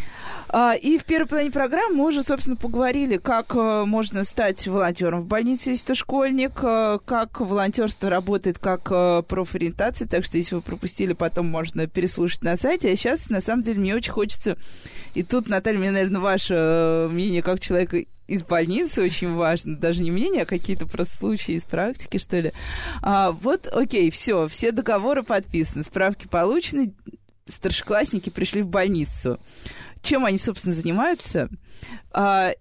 [0.56, 5.22] А, и в первой половине программы мы уже, собственно, поговорили, как а, можно стать волонтером
[5.22, 10.08] в больнице, если ты школьник, а, как волонтерство работает как а, профориентация.
[10.08, 12.92] Так что, если вы пропустили, потом можно переслушать на сайте.
[12.92, 14.56] А сейчас, на самом деле, мне очень хочется...
[15.16, 20.12] И тут, Наталья, мне, наверное, ваше мнение как человека из больницы очень важно, даже не
[20.12, 22.54] мнение, а какие-то просто случаи из практики, что ли.
[23.02, 26.94] А, вот, окей, все, все договоры подписаны, справки получены,
[27.46, 29.40] старшеклассники пришли в больницу.
[30.02, 31.50] Чем они, собственно, занимаются?
[32.12, 32.54] А,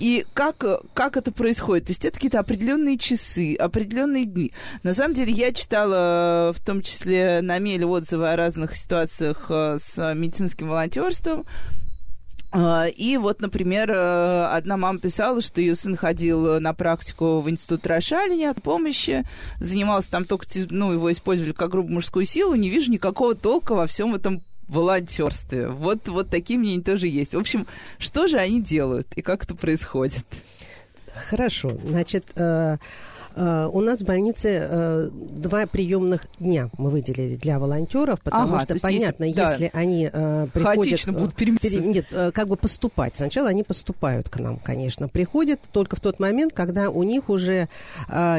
[0.00, 1.86] и как, как это происходит?
[1.86, 4.52] То есть это какие-то определенные часы, определенные дни.
[4.82, 9.78] На самом деле я читала в том числе на Меле отзывы о разных ситуациях э,
[9.78, 11.46] с медицинским волонтерством.
[12.52, 17.50] А, и вот, например, э, одна мама писала, что ее сын ходил на практику в
[17.50, 19.24] институт Рошалиня от помощи,
[19.60, 23.86] занимался там только, ну, его использовали как грубую мужскую силу, не вижу никакого толка во
[23.86, 25.68] всем этом волонтерстве.
[25.68, 27.34] Вот, вот такие мнения тоже есть.
[27.34, 27.66] В общем,
[27.98, 30.24] что же они делают и как это происходит?
[31.28, 31.76] Хорошо.
[31.84, 32.76] Значит, э, Э,
[33.36, 38.80] у нас в больнице э, два приемных дня мы выделили для волонтеров, потому ага, что
[38.80, 43.14] понятно, есть, да, если они э, приходят, будут пере, нет, как бы поступать.
[43.14, 45.60] Сначала они поступают к нам, конечно, приходят.
[45.70, 47.68] Только в тот момент, когда у них уже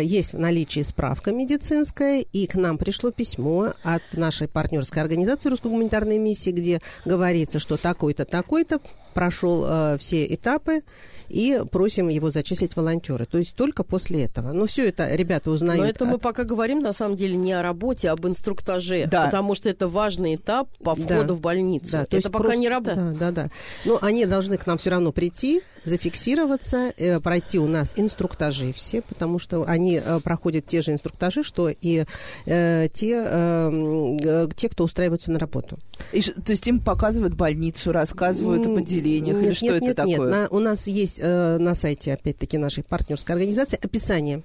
[0.01, 5.67] есть в наличии справка медицинская, и к нам пришло письмо от нашей партнерской организации Русской
[5.67, 8.79] гуманитарной миссии, где говорится, что такой-то, такой-то
[9.13, 10.81] прошел все этапы
[11.29, 13.25] и просим его зачислить волонтеры.
[13.25, 14.51] То есть только после этого.
[14.51, 15.83] Но все это ребята узнают.
[15.83, 16.11] Но это от...
[16.11, 19.07] мы пока говорим, на самом деле, не о работе, а об инструктаже.
[19.07, 19.25] Да.
[19.25, 21.33] Потому что это важный этап по входу да.
[21.33, 21.91] в больницу.
[21.91, 22.59] Да, то это есть пока просто...
[22.59, 22.95] не работа.
[22.95, 23.49] Да, да, да.
[23.85, 29.01] Но они должны к нам все равно прийти, зафиксироваться, э, пройти у нас инструктажи все,
[29.01, 32.05] потому что они э, проходят те же инструктажи, что и
[32.45, 35.77] э, те, э, э те, кто устраиваются на работу.
[36.11, 39.95] И, то есть им показывают больницу, рассказывают о поделениях, нет, или что нет, это нет,
[39.95, 40.17] такое?
[40.17, 44.43] Нет, на, у нас есть на сайте, опять-таки, нашей партнерской организации описание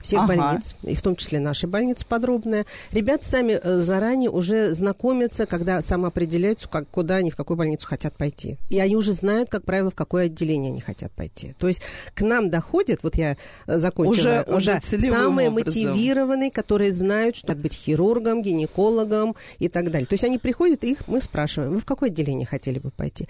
[0.00, 0.34] всех ага.
[0.34, 2.64] больниц, и в том числе нашей больницы подробная.
[2.90, 8.16] Ребята сами э, заранее уже знакомятся, когда самоопределяются, как, куда они, в какую больницу хотят
[8.16, 8.58] пойти.
[8.70, 11.54] И они уже знают, как правило, в какое отделение они хотят пойти.
[11.58, 11.82] То есть
[12.14, 15.84] к нам доходят, вот я э, закончила, уже, уже самые образом.
[15.84, 20.06] мотивированные, которые знают, что надо быть хирургом, гинекологом и так далее.
[20.06, 23.28] То есть они приходят, и их мы спрашиваем, вы в какое отделение хотели бы пойти?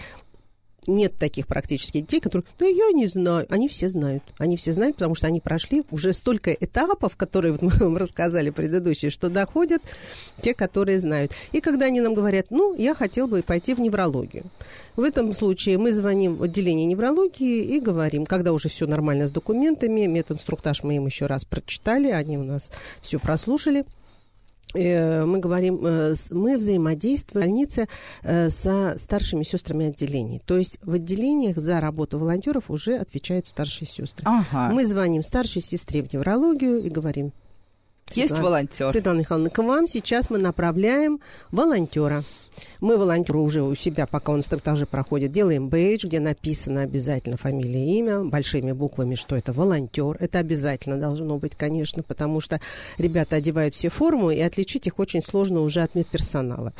[0.86, 3.46] Нет таких практически детей, которые, да я не знаю.
[3.48, 4.22] Они все знают.
[4.38, 8.50] Они все знают, потому что они прошли уже столько этапов, которые вот мы вам рассказали
[8.50, 9.82] предыдущие, что доходят
[10.40, 11.32] те, которые знают.
[11.52, 14.44] И когда они нам говорят, ну, я хотел бы пойти в неврологию.
[14.96, 19.30] В этом случае мы звоним в отделение неврологии и говорим, когда уже все нормально с
[19.30, 23.84] документами, мединструктаж мы им еще раз прочитали, они у нас все прослушали–
[24.74, 27.88] мы говорим, э, мы взаимодействуем в больнице
[28.22, 30.40] э, со старшими сестрами отделений.
[30.44, 34.24] То есть в отделениях за работу волонтеров уже отвечают старшие сестры.
[34.26, 34.72] Ага.
[34.72, 37.32] Мы звоним старшей сестре в неврологию и говорим,
[38.12, 38.90] есть волонтер.
[38.90, 41.20] Светлана Михайловна, к вам сейчас мы направляем
[41.52, 42.24] волонтера.
[42.80, 47.84] Мы волонтеру уже у себя, пока он инструктажи проходит, делаем бейдж, где написано обязательно фамилия
[47.84, 50.16] и имя, большими буквами, что это волонтер.
[50.20, 52.60] Это обязательно должно быть, конечно, потому что
[52.98, 56.72] ребята одевают все форму, и отличить их очень сложно уже от медперсонала.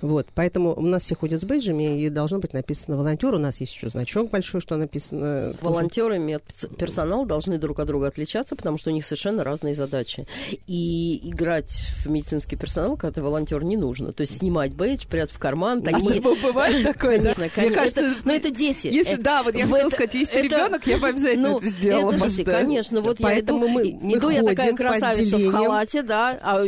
[0.00, 3.34] Вот, поэтому у нас все ходят с бейджами, и должно быть написано волонтер.
[3.34, 5.54] У нас есть еще значок большой, что написано.
[5.60, 10.26] Волонтеры и медперсонал должны друг от друга отличаться, потому что у них совершенно разные задачи.
[10.66, 11.70] И играть
[12.04, 14.12] в медицинский персонал, когда ты волонтер, не нужно.
[14.12, 15.82] То есть снимать бейдж, прятать в карман.
[15.82, 16.20] Такие...
[16.20, 17.34] Бывает такое, да?
[17.56, 18.88] Мне кажется, но это дети.
[18.88, 22.14] Если, да, вот я хотела сказать, если ребенок, я бы обязательно ну, это сделала.
[22.44, 26.64] Конечно, вот Поэтому я иду, мы, иду я такая красавица в халате, да, а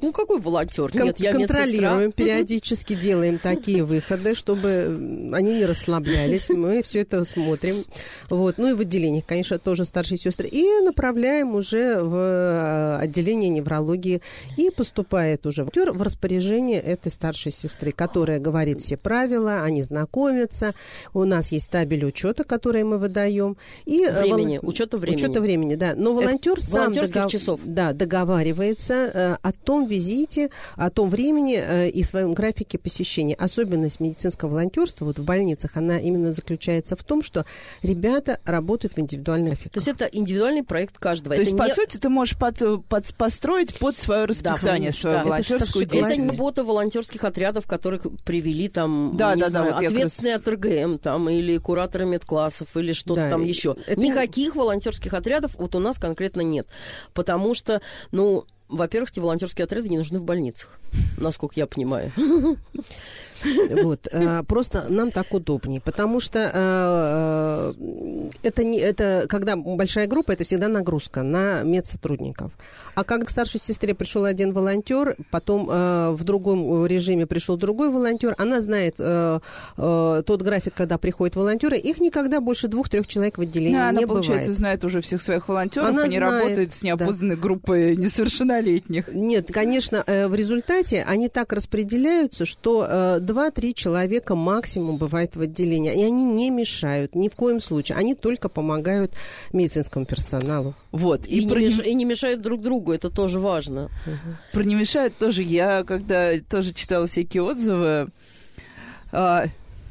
[0.00, 0.94] ну какой волонтер?
[0.94, 6.48] Нет, я контролируем периодически, делаем такие выходы, чтобы они не расслаблялись.
[6.48, 7.84] Мы все это смотрим.
[8.30, 8.58] Вот.
[8.58, 10.48] Ну и в отделениях, конечно, тоже старшие сестры.
[10.48, 14.22] И направляем уже в э, отделение неврологии
[14.56, 20.74] и поступает уже в распоряжение этой старшей сестры, которая говорит все правила, они знакомятся.
[21.12, 23.56] У нас есть табель учета, который мы выдаем.
[23.84, 24.70] И времени, вол...
[24.70, 25.24] учета времени.
[25.24, 25.94] Учета времени, да.
[25.96, 27.30] Но волонтер сам догов...
[27.30, 27.60] часов.
[27.64, 33.34] Да, договаривается э, о том визите, о том времени э, и своем графике посещения.
[33.34, 37.44] Особенность медицинского волонтерства вот в больницах, она именно заключается в том, что
[37.82, 39.70] ребята работают в индивидуальной графике.
[39.70, 41.34] То есть это индивидуальный проект каждого.
[41.34, 41.58] То это есть, не...
[41.58, 45.24] по сути, ты можешь под, под, построить под свое расписание да, свою да.
[45.24, 46.18] волонтерскую это, деятельность.
[46.18, 50.42] Это не работа волонтерских отрядов, которых привели там, да, да, знаю, да, вот ответственные раз...
[50.46, 53.76] от РГМ там, или кураторы медклассов, или что-то да, там еще.
[53.86, 54.00] Это...
[54.00, 56.66] Никаких волонтерских отрядов вот у нас конкретно нет.
[57.12, 60.78] Потому что, ну, во-первых, эти волонтерские отряды не нужны в больницах,
[61.18, 62.10] насколько я понимаю.
[63.42, 64.08] Вот.
[64.10, 70.32] Э, просто нам так удобнее, потому что э, э, это, не, это когда большая группа,
[70.32, 72.52] это всегда нагрузка на медсотрудников.
[72.94, 78.34] А как к старшей сестре пришел один волонтер, потом в другом режиме пришел другой волонтер,
[78.38, 83.90] она знает тот график, когда приходят волонтеры, их никогда больше двух-трех человек в отделении да,
[83.90, 84.26] не она, бывает.
[84.26, 87.42] получается, знает уже всех своих волонтеров она и не знает, работает с неопознанной да.
[87.42, 89.12] группой несовершеннолетних.
[89.12, 95.92] Нет, конечно, в результате они так распределяются, что два-три человека максимум бывает в отделении.
[95.92, 97.98] И они не мешают ни в коем случае.
[97.98, 99.14] Они только помогают
[99.52, 100.74] медицинскому персоналу.
[100.92, 101.26] Вот.
[101.26, 101.60] И, и, про...
[101.60, 101.80] не, меш...
[101.80, 103.90] и не мешают друг другу, это тоже важно.
[104.06, 104.36] Угу.
[104.52, 105.42] Про не мешают тоже.
[105.42, 108.08] Я, когда тоже читала всякие отзывы,
[109.12, 109.46] а,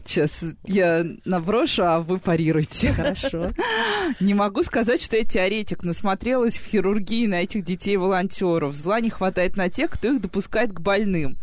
[0.06, 2.92] Сейчас я наброшу, а вы парируйте.
[2.92, 3.52] Хорошо.
[4.20, 5.84] Не могу сказать, что я теоретик.
[5.84, 8.76] Насмотрелась в хирургии на этих детей-волонтеров.
[8.76, 11.38] Зла не хватает на тех, кто их допускает к больным.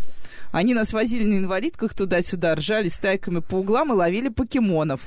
[0.52, 5.00] Они нас возили на инвалидках туда-сюда, ржали стайками по углам и ловили покемонов.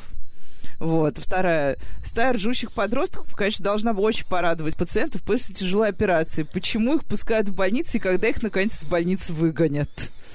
[0.79, 1.17] Вот.
[1.17, 1.77] Вторая.
[2.03, 6.43] Стая ржущих подростков, конечно, должна была очень порадовать пациентов после тяжелой операции.
[6.43, 9.89] Почему их пускают в больницы, и когда их, наконец, из больницы выгонят?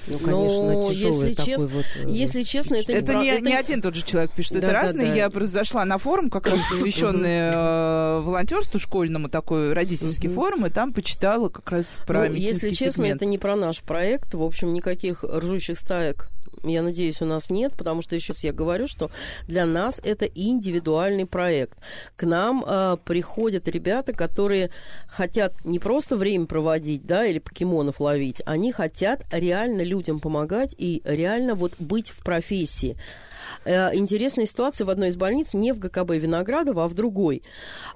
[0.07, 1.65] Ну, конечно, Но, тяжелый если такой чест...
[1.65, 1.85] вот...
[1.97, 4.67] Э, если честно, это, это не, это не один тот же человек пишет, да, это
[4.69, 5.09] да, разные.
[5.09, 5.15] Да.
[5.15, 10.71] Я просто зашла на форум, как раз посвященный э, волонтерству школьному, такой родительский форум, и
[10.71, 13.23] там почитала как раз про ну, Если честно, сегмент.
[13.23, 14.35] это не про наш проект.
[14.35, 16.29] В общем, никаких ржущих стаек
[16.63, 19.11] я надеюсь, у нас нет, потому что еще раз я говорю, что
[19.47, 21.79] для нас это индивидуальный проект.
[22.17, 24.71] К нам э, приходят ребята, которые
[25.07, 31.03] хотят не просто время проводить, да, или покемонов ловить, они хотят реально людям помогать и
[31.05, 32.97] реально вот быть в профессии
[33.65, 37.43] э, интересная ситуация в одной из больниц, не в ГКБ Виноградова, а в другой.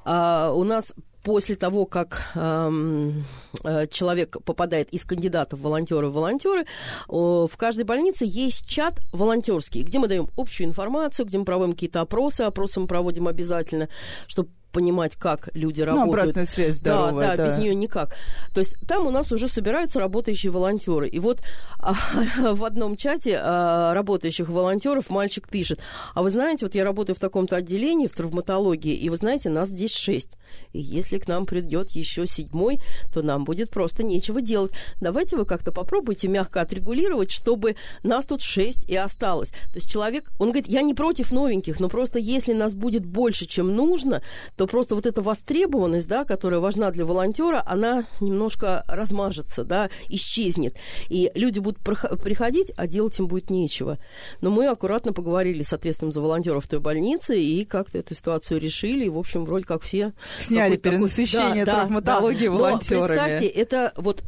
[0.05, 3.25] А, у нас после того, как эм,
[3.65, 6.67] э, человек попадает из кандидатов в волонтеры в волонтеры,
[7.09, 12.01] в каждой больнице есть чат волонтерский, где мы даем общую информацию, где мы проводим какие-то
[12.01, 13.89] опросы, опросы мы проводим обязательно,
[14.27, 16.07] чтобы понимать, как люди работают.
[16.07, 18.17] Ну, обратная связь здоровая, да, да, да, без нее никак.
[18.55, 21.09] То есть там у нас уже собираются работающие волонтеры.
[21.09, 21.43] И вот
[21.79, 21.95] а,
[22.55, 25.81] в одном чате а, работающих волонтеров мальчик пишет,
[26.15, 29.69] а вы знаете, вот я работаю в таком-то отделении, в травматологии, и вы знаете, нас
[29.69, 30.37] здесь шесть.
[30.73, 32.81] И если к нам придет еще седьмой,
[33.13, 34.73] то нам будет просто нечего делать.
[35.01, 39.51] Давайте вы как-то попробуйте мягко отрегулировать, чтобы нас тут шесть и осталось.
[39.51, 43.47] То есть человек, он говорит, я не против новеньких, но просто если нас будет больше,
[43.47, 44.23] чем нужно,
[44.57, 50.77] то просто вот эта востребованность, да, которая важна для волонтера, она немножко размажется, да, исчезнет.
[51.09, 53.99] И люди будут приходить, а делать им будет нечего.
[54.41, 58.61] Но мы аккуратно поговорили с ответственным за волонтеров в той больнице и как-то эту ситуацию
[58.61, 59.07] решили.
[59.07, 63.01] И, в общем, вроде как все Сняли перенасыщение да, травматологии да, волонтерами.
[63.01, 64.23] Но представьте, это вот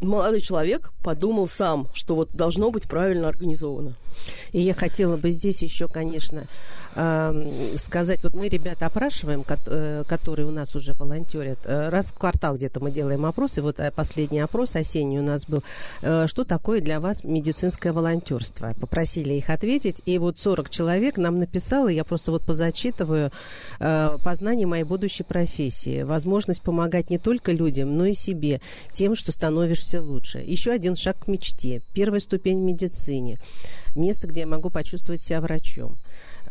[0.00, 3.96] молодой человек подумал сам, что вот должно быть правильно организовано.
[4.52, 6.46] И я хотела бы здесь еще, конечно,
[7.76, 12.56] сказать, вот мы ребят опрашиваем, э, которые у нас уже волонтерят, э, раз в квартал
[12.56, 15.62] где-то мы делаем опросы, вот э, последний опрос осенний у нас был,
[16.00, 18.74] что такое для вас медицинское волонтерство?
[18.80, 23.30] Попросили их ответить, и вот 40 человек нам написало, я просто вот позачитываю,
[23.78, 28.60] познание моей будущей профессии, возможность помогать не только людям, но и себе,
[28.92, 30.38] тем, что становишься лучше.
[30.38, 33.38] Еще один шаг к мечте, первая ступень в медицине,
[34.04, 35.96] место, где я могу почувствовать себя врачом.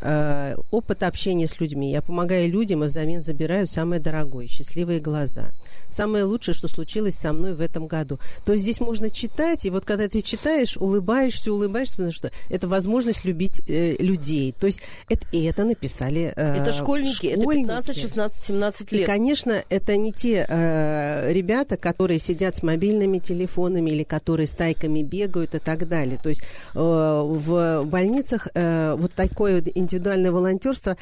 [0.01, 1.91] Э, опыт общения с людьми.
[1.91, 5.51] Я помогаю людям и взамен забираю самое дорогое, счастливые глаза.
[5.87, 8.19] Самое лучшее, что случилось со мной в этом году.
[8.45, 12.67] То есть здесь можно читать, и вот когда ты читаешь, улыбаешься, улыбаешься, потому что это
[12.67, 14.53] возможность любить э, людей.
[14.59, 19.01] То есть это, и это написали э, Это школьники, школьники, это 15, 16, 17 лет.
[19.01, 25.01] И, конечно, это не те э, ребята, которые сидят с мобильными телефонами или которые стайками
[25.01, 26.19] бегают и так далее.
[26.21, 26.41] То есть
[26.73, 30.97] э, в больницах э, вот такое индивидуальное индивидуальное волонтерство,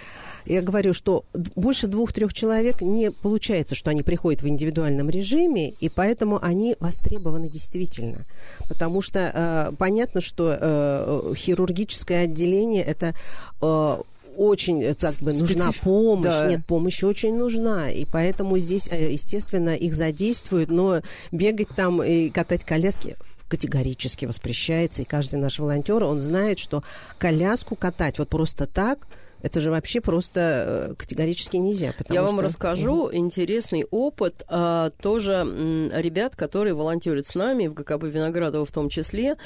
[0.45, 1.25] я говорю, что
[1.55, 7.49] больше двух-трех человек не получается, что они приходят в индивидуальном режиме, и поэтому они востребованы
[7.49, 8.25] действительно.
[8.67, 13.15] Потому что э, понятно, что э, хирургическое отделение это
[13.61, 13.97] э,
[14.37, 16.47] очень э, как бы нужна помощь, да.
[16.47, 22.29] нет, помощь очень нужна, и поэтому здесь, э, естественно, их задействуют, но бегать там и
[22.29, 23.15] катать коляски
[23.51, 26.83] категорически воспрещается, и каждый наш волонтер, он знает, что
[27.17, 29.07] коляску катать вот просто так–
[29.41, 31.93] это же вообще просто э, категорически нельзя.
[32.09, 33.15] Я вам расскажу угу.
[33.15, 38.89] интересный опыт а, тоже м, ребят, которые волонтерят с нами, в ГКБ Виноградова в том
[38.89, 39.37] числе.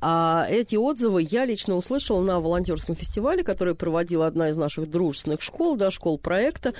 [0.00, 5.40] А, эти отзывы я лично услышала на волонтерском фестивале, который проводила одна из наших дружественных
[5.40, 6.74] школ, да, школ проекта,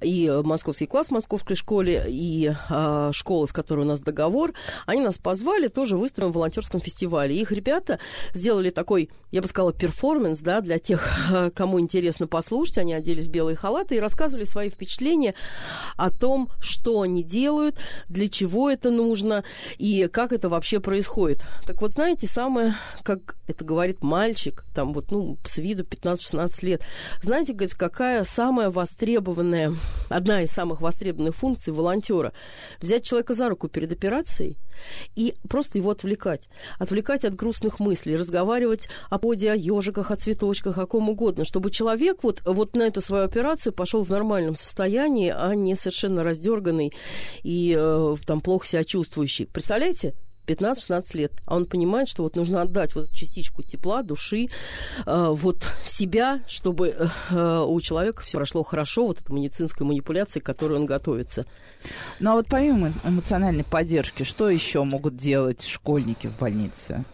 [0.00, 4.52] и московский класс в московской школе, и а, школа, с которой у нас договор.
[4.86, 7.36] Они нас позвали тоже в волонтерском фестивале.
[7.36, 7.98] Их ребята
[8.32, 11.06] сделали такой, я бы сказала, перформанс, да, для тех,
[11.54, 12.78] кому интересно интересно послушать.
[12.78, 15.34] Они оделись в белые халаты и рассказывали свои впечатления
[15.96, 17.78] о том, что они делают,
[18.08, 19.42] для чего это нужно
[19.78, 21.44] и как это вообще происходит.
[21.66, 26.82] Так вот, знаете, самое, как это говорит мальчик, там вот, ну, с виду 15-16 лет,
[27.22, 29.74] знаете, говорит, какая самая востребованная,
[30.08, 32.32] одна из самых востребованных функций волонтера?
[32.80, 34.56] Взять человека за руку перед операцией
[35.14, 36.48] и просто его отвлекать.
[36.78, 41.70] Отвлекать от грустных мыслей, разговаривать о поде, о ежиках, о цветочках, о ком угодно, чтобы
[41.70, 46.92] человек вот, вот на эту свою операцию пошел в нормальном состоянии, а не совершенно раздерганный
[47.42, 49.46] и э, там плохо себя чувствующий.
[49.46, 50.14] Представляете?
[50.46, 54.48] 15-16 лет, а он понимает, что вот нужно отдать вот частичку тепла, души,
[55.04, 56.88] э, вот себя, чтобы
[57.30, 61.46] э, у человека все прошло хорошо, вот эта медицинская манипуляция, к которой он готовится.
[62.20, 67.04] Ну а вот помимо эмоциональной поддержки, что еще могут делать школьники в больнице?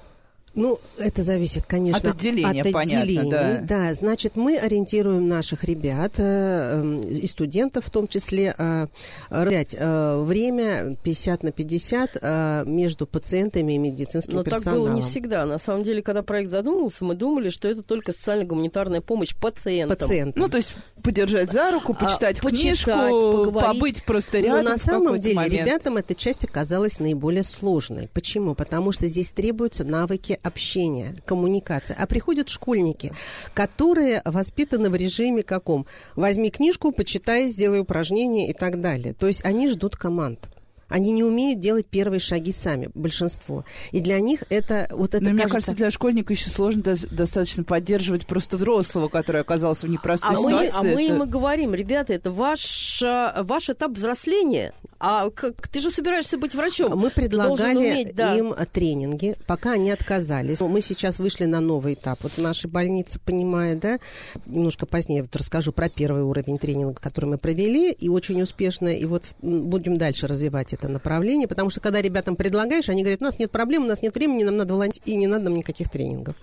[0.55, 3.31] Ну, это зависит, конечно, от отделения, от отделений.
[3.31, 3.59] Да.
[3.63, 8.87] да, значит, мы ориентируем наших ребят э, эм, и студентов в том числе э,
[9.31, 14.85] э, время 50 на 50 э, между пациентами и медицинским Но персоналом.
[14.85, 15.47] так было не всегда.
[15.47, 19.97] На самом деле, когда проект задумывался, мы думали, что это только социально-гуманитарная помощь пациентам.
[19.97, 20.43] Пациентам.
[20.43, 24.65] Ну, то есть подержать за руку, а, почитать а, книжку, почитать, побыть просто рядом.
[24.65, 25.55] Но на самом деле момент.
[25.55, 28.09] ребятам эта часть оказалась наиболее сложной.
[28.13, 28.55] Почему?
[28.55, 31.97] Потому что здесь требуются навыки общения, коммуникация.
[31.99, 33.13] А приходят школьники,
[33.55, 35.87] которые воспитаны в режиме каком?
[36.15, 39.15] Возьми книжку, почитай, сделай упражнения и так далее.
[39.15, 40.52] То есть они ждут команд.
[40.93, 43.65] Они не умеют делать первые шаги сами, большинство.
[43.93, 45.25] И для них это вот это.
[45.25, 45.43] Но кажется...
[45.43, 50.31] мне кажется, для школьника еще сложно до- достаточно поддерживать просто взрослого, который оказался в непростой
[50.31, 50.71] а ситуации.
[50.83, 54.75] Мы, а мы им и говорим, ребята, это ваш, ваш этап взросления.
[54.99, 56.97] А как, ты же собираешься быть врачом.
[56.97, 58.37] Мы предлагали уметь, да.
[58.37, 60.61] им тренинги, пока они отказались.
[60.61, 62.21] Мы сейчас вышли на новый этап.
[62.23, 63.99] Вот наша больница понимает, да,
[64.47, 69.05] немножко позднее вот расскажу про первый уровень тренинга, который мы провели, и очень успешно, и
[69.05, 73.39] вот будем дальше развивать это направление, потому что когда ребятам предлагаешь, они говорят, у нас
[73.39, 76.37] нет проблем, у нас нет времени, нам надо волонтировать, и не надо нам никаких тренингов.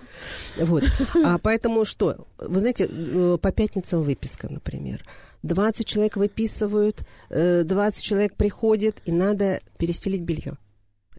[0.57, 0.83] Вот.
[1.23, 2.27] А поэтому что?
[2.37, 5.03] Вы знаете, э, по пятницам выписка, например.
[5.43, 10.57] 20 человек выписывают, 20 э, человек приходят, и надо перестелить белье.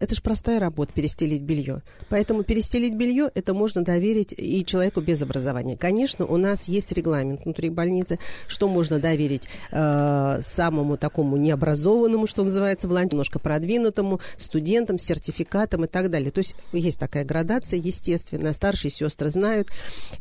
[0.01, 1.83] Это же простая работа, перестелить белье.
[2.09, 5.77] Поэтому перестелить белье это можно доверить и человеку без образования.
[5.77, 12.43] Конечно, у нас есть регламент внутри больницы, что можно доверить э, самому такому необразованному, что
[12.43, 16.31] называется, волонтеру, немножко продвинутому, студентам, сертификатам и так далее.
[16.31, 19.69] То есть есть такая градация, естественно, старшие сестры знают.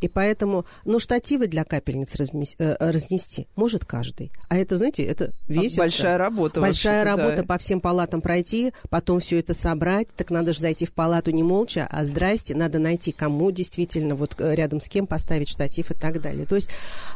[0.02, 4.30] И поэтому, ну, штативы для капельниц размес, э, разнести может каждый.
[4.50, 5.78] А это, знаете, это весит.
[5.78, 6.60] Большая работа.
[6.60, 7.42] Большая работа да.
[7.44, 11.42] по всем палатам пройти, потом все это собрать, так надо же зайти в палату не
[11.42, 15.94] молча, а здрасте, надо найти, кому действительно, вот э, рядом с кем поставить штатив и
[15.94, 16.44] так далее.
[16.44, 16.68] То есть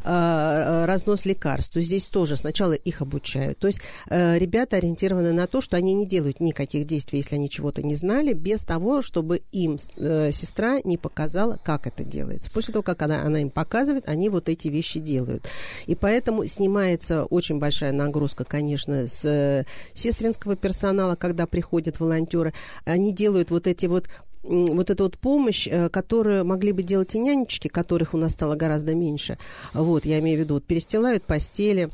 [0.05, 1.73] э, э, разнос лекарств.
[1.73, 3.59] То есть здесь тоже сначала их обучают.
[3.59, 7.51] То есть э, ребята ориентированы на то, что они не делают никаких действий, если они
[7.51, 12.51] чего-то не знали, без того, чтобы им э, сестра не показала, как это делается.
[12.53, 15.49] После того, как она, она им показывает, они вот эти вещи делают.
[15.87, 22.53] И поэтому снимается очень большая нагрузка, конечно, с э, сестринского персонала, когда приходят волонтеры, волонтеры,
[22.85, 24.09] они делают вот эти вот
[24.47, 28.57] вот эту вот помощь, э, которую могли бы делать и нянечки, которых у нас стало
[28.57, 29.39] гораздо меньше.
[29.73, 31.89] Вот, я имею в виду, вот перестилают постели,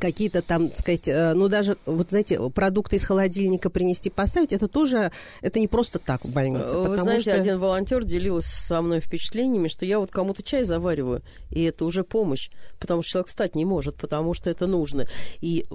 [0.00, 4.68] какие-то там, так сказать, э, ну даже, вот знаете, продукты из холодильника принести, поставить, это
[4.68, 6.76] тоже, это не просто так в больнице.
[6.76, 7.34] Вы знаете, что...
[7.34, 12.04] один волонтер делился со мной впечатлениями, что я вот кому-то чай завариваю, и это уже
[12.04, 15.06] помощь, потому что человек встать не может, потому что это нужно.
[15.40, 15.66] И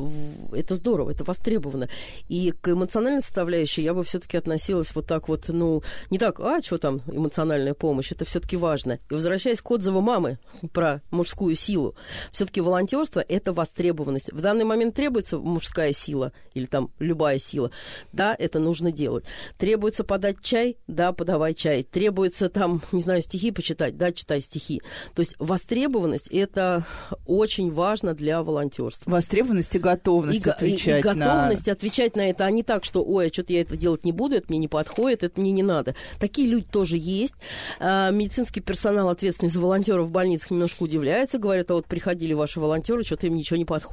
[0.54, 1.90] это здорово, это востребовано.
[2.28, 6.62] И к эмоциональной составляющей я бы все-таки относилась вот так вот, ну, не так, а,
[6.62, 9.00] что там, эмоциональная помощь, это все-таки важно.
[9.10, 10.40] И возвращаясь к отзыву мамы
[10.74, 11.96] про мужскую силу,
[12.32, 13.54] все-таки волонтерство это
[14.10, 14.32] востребованность.
[14.32, 17.72] В данный момент требуется мужская сила или там любая сила.
[18.12, 19.26] Да, это нужно делать.
[19.58, 21.84] Требуется подать чай, да, подавай чай.
[21.84, 24.82] Требуется там, не знаю, стихи почитать, да, читай стихи.
[25.14, 26.84] То есть востребованность это
[27.26, 29.10] очень важно для волонтерства.
[29.10, 31.74] Востребованность и готовность и, отвечать и, и готовность на...
[31.74, 34.36] отвечать на это, а не так, что, ой, а что-то я это делать не буду,
[34.36, 35.96] это мне не подходит, это мне не надо.
[36.20, 37.34] Такие люди тоже есть.
[37.80, 42.60] А, медицинский персонал, ответственный за волонтеров в больницах, немножко удивляется, говорят, а вот приходили ваши
[42.60, 43.89] волонтеры, что-то им ничего не подходит.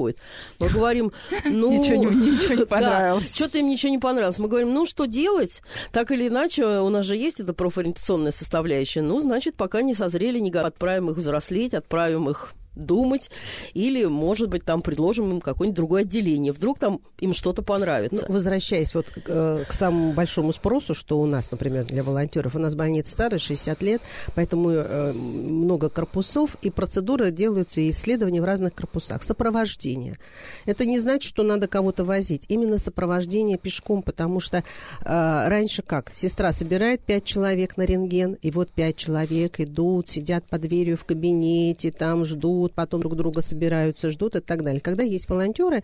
[0.58, 1.12] Мы говорим,
[1.44, 1.72] ну...
[1.72, 3.34] Ничего не, ничего не понравилось.
[3.34, 4.38] что-то им ничего не понравилось.
[4.38, 5.62] Мы говорим, ну, что делать?
[5.92, 9.02] Так или иначе, у нас же есть эта профориентационная составляющая.
[9.02, 13.30] Ну, значит, пока не созрели, не отправим их взрослеть, отправим их думать,
[13.74, 16.52] или, может быть, там предложим им какое-нибудь другое отделение.
[16.52, 18.24] Вдруг там им что-то понравится.
[18.28, 22.58] Ну, возвращаясь вот э, к самому большому спросу, что у нас, например, для волонтеров, у
[22.58, 24.02] нас больница старая, 60 лет,
[24.34, 29.22] поэтому э, много корпусов, и процедуры делаются, и исследования в разных корпусах.
[29.22, 30.18] Сопровождение.
[30.66, 32.44] Это не значит, что надо кого-то возить.
[32.48, 34.62] Именно сопровождение пешком, потому что э,
[35.04, 36.12] раньше как?
[36.14, 41.04] Сестра собирает пять человек на рентген, и вот пять человек идут, сидят под дверью в
[41.04, 44.80] кабинете, там ждут, живут, потом друг друга собираются, ждут и так далее.
[44.80, 45.82] Когда есть волонтеры,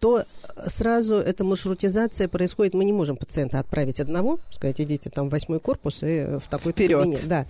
[0.00, 0.24] то
[0.66, 2.74] сразу эта маршрутизация происходит.
[2.74, 6.72] Мы не можем пациента отправить одного, сказать, идите там в восьмой корпус и в такой
[6.72, 7.26] кабинет.
[7.28, 7.46] Да.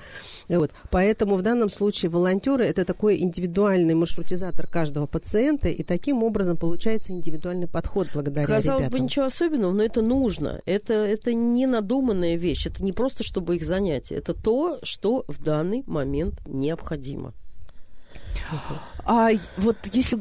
[0.49, 0.70] Вот.
[0.91, 7.12] Поэтому в данном случае волонтеры это такой индивидуальный маршрутизатор каждого пациента, и таким образом получается
[7.12, 8.99] индивидуальный подход благодаря Казалось ребятам.
[8.99, 10.61] бы, ничего особенного, но это нужно.
[10.66, 12.66] Это, это не надуманная вещь.
[12.66, 14.16] Это не просто, чтобы их занятие.
[14.16, 17.32] Это то, что в данный момент необходимо.
[18.35, 18.93] 그 렇.
[19.07, 20.18] А вот если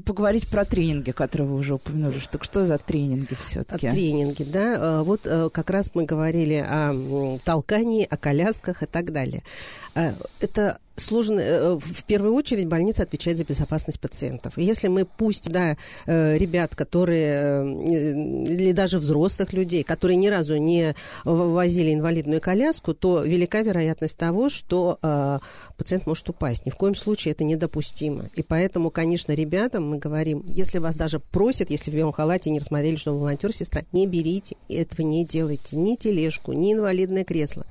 [0.00, 3.90] поговорить про тренинги, которые вы уже упомянули, что, что за тренинги все-таки?
[3.90, 4.76] Тренинги, да.
[4.78, 9.42] А, вот э, как раз мы говорили о толкании, о колясках и так далее.
[9.94, 14.54] А, это сложно, э, в первую очередь больница отвечает за безопасность пациентов.
[14.56, 15.76] Если мы пусть, да,
[16.06, 17.62] э, ребят, которые,
[18.44, 24.48] или даже взрослых людей, которые ни разу не возили инвалидную коляску, то велика вероятность того,
[24.48, 24.98] что
[25.76, 26.66] пациент может упасть.
[26.66, 28.17] Ни в коем случае это недопустимо.
[28.34, 32.58] И поэтому, конечно, ребятам мы говорим, если вас даже просят, если в белом халате не
[32.58, 35.76] рассмотрели, что волонтер, сестра, не берите, этого не делайте.
[35.76, 37.66] Ни тележку, ни инвалидное кресло.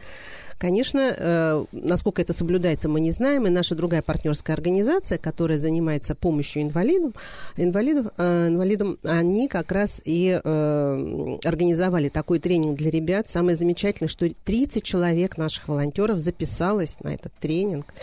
[0.57, 3.45] Конечно, э, насколько это соблюдается, мы не знаем.
[3.45, 7.13] И наша другая партнерская организация, которая занимается помощью инвалидам,
[7.57, 13.27] инвалидов, э, инвалидам, они как раз и э, организовали такой тренинг для ребят.
[13.27, 17.93] Самое замечательное, что 30 человек наших волонтеров записалось на этот тренинг.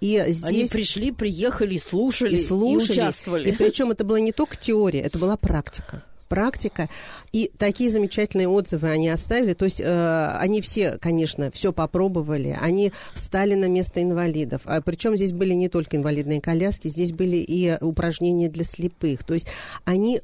[0.00, 0.44] И здесь...
[0.44, 3.50] Они пришли, приехали, слушали, и слушали, и участвовали.
[3.50, 6.02] И причем это была не только теория, это была практика
[6.32, 6.88] практика.
[7.32, 9.52] И такие замечательные отзывы они оставили.
[9.52, 12.56] То есть э, они все, конечно, все попробовали.
[12.58, 14.62] Они встали на место инвалидов.
[14.64, 19.24] А, причем здесь были не только инвалидные коляски, здесь были и упражнения для слепых.
[19.24, 19.48] То есть
[19.84, 20.22] они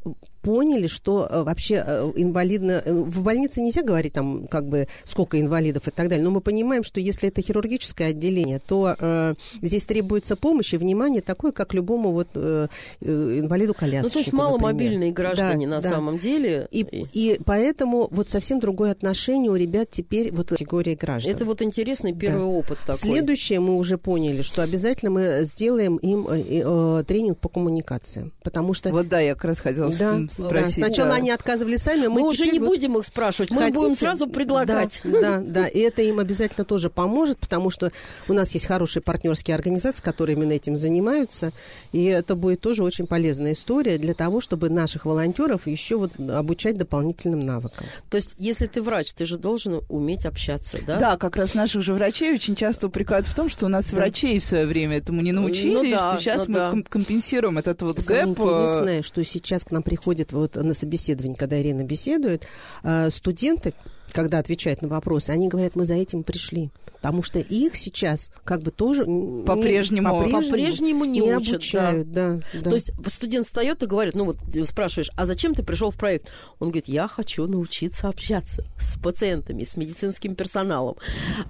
[0.49, 2.83] поняли, что э, вообще э, инвалидно...
[2.83, 6.41] Э, в больнице нельзя говорить там как бы сколько инвалидов и так далее, но мы
[6.41, 11.75] понимаем, что если это хирургическое отделение, то э, здесь требуется помощь и внимание такое, как
[11.75, 12.69] любому вот э,
[13.03, 15.89] инвалиду колясочнику, Ну, то есть маломобильные граждане да, на да.
[15.91, 16.67] самом деле.
[16.71, 16.81] И,
[17.13, 21.31] и поэтому вот совсем другое отношение у ребят теперь вот категории граждан.
[21.31, 22.59] Это вот интересный первый да.
[22.59, 23.01] опыт такой.
[23.01, 28.73] Следующее мы уже поняли, что обязательно мы сделаем им э, э, тренинг по коммуникациям, потому
[28.73, 28.89] что...
[28.91, 30.76] Вот да, я как раз хотела да, спросить.
[30.76, 30.86] Да.
[30.86, 31.16] Сначала да.
[31.16, 33.78] они отказывали сами, мы, мы уже не вот будем их спрашивать, мы хотите?
[33.78, 35.01] будем сразу предлагать.
[35.05, 37.93] Да, да, да, и это им обязательно тоже поможет, потому что
[38.28, 41.53] у нас есть хорошие партнерские организации, которые именно этим занимаются,
[41.93, 46.76] и это будет тоже очень полезная история для того, чтобы наших волонтеров еще вот обучать
[46.76, 47.86] дополнительным навыкам.
[48.11, 50.99] То есть, если ты врач, ты же должен уметь общаться, да?
[50.99, 53.97] Да, как раз наших же врачей очень часто упрекают в том, что у нас да.
[53.97, 56.89] врачей в свое время этому не научили, ну, да, что сейчас ну, мы да.
[56.89, 58.39] компенсируем этот вот Самое гэп.
[58.39, 59.82] интересное, что сейчас к нам
[60.19, 62.47] приходит вот на собеседование, когда Ирина беседует,
[62.83, 63.75] э, студенты,
[64.13, 66.71] когда отвечают на вопросы, они говорят, мы за этим пришли.
[67.01, 72.11] Потому что их сейчас как бы тоже не- По-прежнему- по-прежнему, по-прежнему не учат, обучают.
[72.11, 72.41] Да.
[72.53, 72.71] да.
[72.71, 75.95] То есть студент встает и говорит, ну вот э, спрашиваешь, а зачем ты пришел в
[75.97, 76.33] проект?
[76.59, 80.97] Он говорит, я хочу научиться общаться с пациентами, с медицинским персоналом.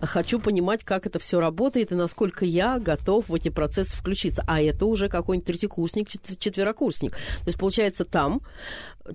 [0.03, 4.45] Хочу понимать, как это все работает и насколько я готов в эти процессы включиться.
[4.47, 7.13] А это уже какой-нибудь третьекурсник, чет- четверокурсник.
[7.13, 8.43] То есть получается там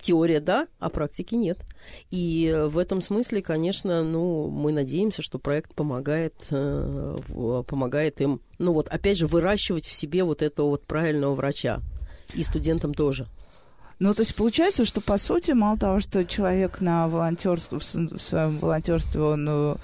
[0.02, 1.60] теория, да, а практики нет.
[2.12, 7.18] И э, в этом смысле, конечно, ну, мы надеемся, что проект помогает, э,
[7.68, 11.82] помогает им, ну вот, опять же, выращивать в себе вот этого вот правильного врача.
[12.34, 13.28] И студентам тоже.
[14.00, 17.94] Ну, то есть получается, что по сути, мало того, что человек на волонтерстве, в с-
[17.96, 19.76] в своем волонтерстве, он э,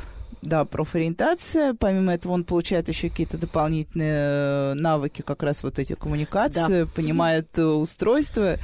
[0.42, 1.74] да, профориентация.
[1.74, 7.58] Помимо этого, он получает еще какие-то дополнительные э, навыки, как раз вот эти коммуникации, понимает
[7.58, 8.58] э, устройство.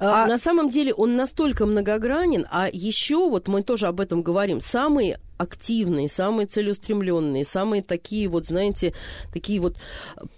[0.00, 4.22] А, А- На самом деле он настолько многогранен, а еще вот мы тоже об этом
[4.22, 8.94] говорим, самые активные, самые целеустремленные, самые такие вот, знаете,
[9.32, 9.76] такие вот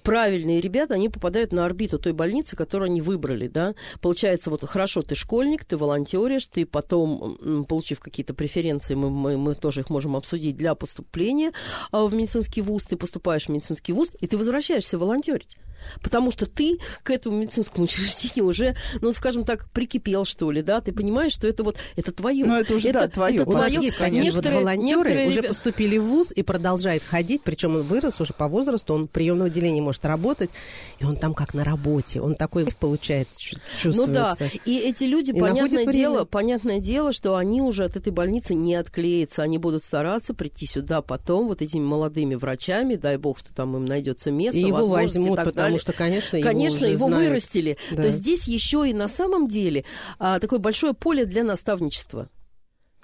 [0.03, 3.75] правильные ребята, они попадают на орбиту той больницы, которую они выбрали, да.
[4.01, 9.55] Получается, вот хорошо, ты школьник, ты волонтеришь, ты потом, получив какие-то преференции, мы, мы, мы
[9.55, 11.53] тоже их можем обсудить для поступления
[11.91, 15.57] а, в медицинский вуз, ты поступаешь в медицинский вуз, и ты возвращаешься волонтерить.
[16.03, 20.81] Потому что ты к этому медицинскому учреждению уже, ну, скажем так, прикипел, что ли, да?
[20.81, 22.45] Ты понимаешь, что это вот, это твое.
[22.45, 23.45] Ну, это уже, да, твоё.
[23.45, 23.81] У нас твоё.
[23.83, 28.21] есть вот Некоторые- волонтеры, некоторые уже поступили в ВУЗ и продолжает ходить, причем он вырос
[28.21, 30.51] уже по возрасту, он в приемном отделении может работать,
[30.99, 34.15] и он там как на работе, он такой получает, чу- Ну чувствуется.
[34.41, 35.93] да, и эти люди, И понятное время.
[35.93, 40.67] дело, понятное дело, что они уже от этой больницы не отклеятся, они будут стараться прийти
[40.67, 44.79] сюда потом вот этими молодыми врачами, дай бог, что там им найдется место, И его
[44.79, 47.27] возможности и возьмут, так потому что, конечно, его Конечно, уже его знают.
[47.29, 47.79] вырастили.
[47.91, 48.03] Да.
[48.03, 49.85] То здесь еще и на самом деле
[50.19, 52.29] а, такое большое поле для наставничества.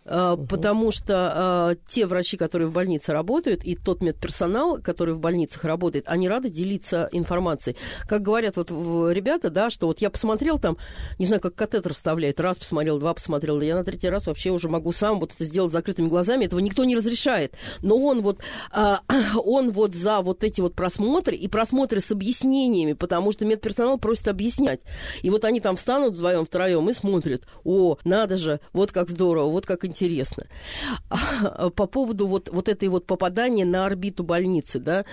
[0.07, 5.19] А, Потому что а, те врачи, которые в больнице работают, и тот медперсонал, который в
[5.19, 7.77] больницах работает, они рады делиться информацией.
[8.07, 10.77] Как говорят вот ребята, да, что вот я посмотрел там,
[11.19, 14.51] не знаю, как катетер вставляют, раз посмотрел, два посмотрел, да я на третий раз вообще
[14.51, 17.55] уже могу сам вот это сделать закрытыми глазами, этого никто не разрешает.
[17.81, 18.41] Но он вот,
[18.71, 19.01] а,
[19.45, 24.29] он вот за вот эти вот просмотры и просмотры с объяснениями, потому что медперсонал просит
[24.29, 24.81] объяснять.
[25.23, 29.49] И вот они там встанут вдвоем, втроем и смотрят, о, надо же, вот как здорово,
[29.49, 29.94] вот как интересно.
[31.09, 35.05] А, По поводу вот, вот этой вот попадания на орбиту больницы, да,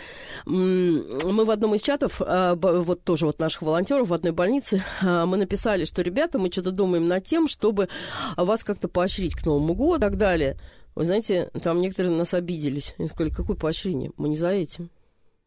[0.45, 5.25] мы в одном из чатов, а, вот тоже вот наших волонтеров в одной больнице, а,
[5.25, 7.89] мы написали, что, ребята, мы что-то думаем над тем, чтобы
[8.37, 10.57] вас как-то поощрить к Новому году и так далее.
[10.95, 12.95] Вы знаете, там некоторые на нас обиделись.
[12.97, 14.11] Они сказали, какое поощрение?
[14.17, 14.89] Мы не за этим.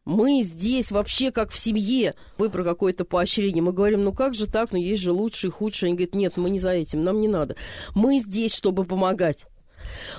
[0.05, 2.13] Мы здесь вообще как в семье.
[2.37, 3.63] Вы про какое-то поощрение.
[3.63, 5.87] Мы говорим, ну как же так, ну есть же лучшие, худшие.
[5.87, 7.55] Они говорят, нет, мы не за этим, нам не надо.
[7.95, 9.45] Мы здесь, чтобы помогать.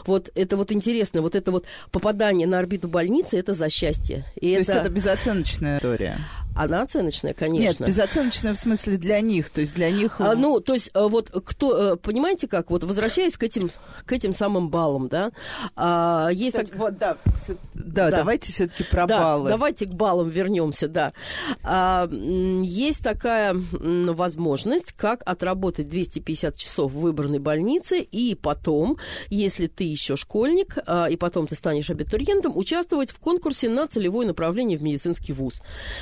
[0.05, 4.25] Вот это вот интересно, вот это вот попадание на орбиту больницы, это за счастье.
[4.37, 6.17] И То это, есть это безоценочная история.
[6.57, 7.85] Она оценочная, конечно.
[7.85, 9.51] Нет, безоценочная в смысле для них.
[9.51, 10.21] То есть для них...
[10.21, 13.71] А, ну, то есть, а, вот кто, э, понимаете как, вот возвращаясь к этим,
[14.05, 15.31] к этим самым баллам, да,
[15.75, 18.19] а, есть Кстати, так- вот, да, всё- да, Да.
[18.19, 19.51] давайте все-таки про да, баллы.
[19.51, 21.13] давайте к баллам вернемся, да.
[21.63, 28.99] А, есть такая возможность, как отработать 250 часов в выбранной больнице, и потом,
[29.29, 34.27] если ты еще школьник, а, и потом ты станешь абитуриентом, участвовать в конкурсе на целевое
[34.27, 35.61] направление в медицинский вуз.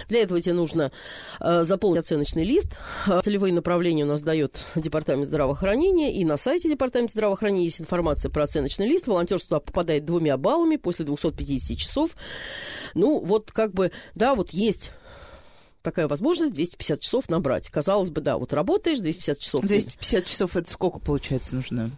[0.08, 0.92] Для этого тебе нужно
[1.40, 2.78] а, заполнить оценочный лист.
[3.06, 8.30] А, Целевые направления у нас дает Департамент здравоохранения, и на сайте Департамента здравоохранения есть информация
[8.30, 9.06] про оценочный лист.
[9.06, 12.10] Волонтерство туда попадает двумя баллами после 250 часов.
[12.94, 14.90] Ну, вот как бы, да, вот есть
[15.82, 17.68] такая возможность 250 часов набрать.
[17.68, 19.64] Казалось бы, да, вот работаешь 250 часов.
[19.64, 21.90] 250 часов это сколько, получается, нужно?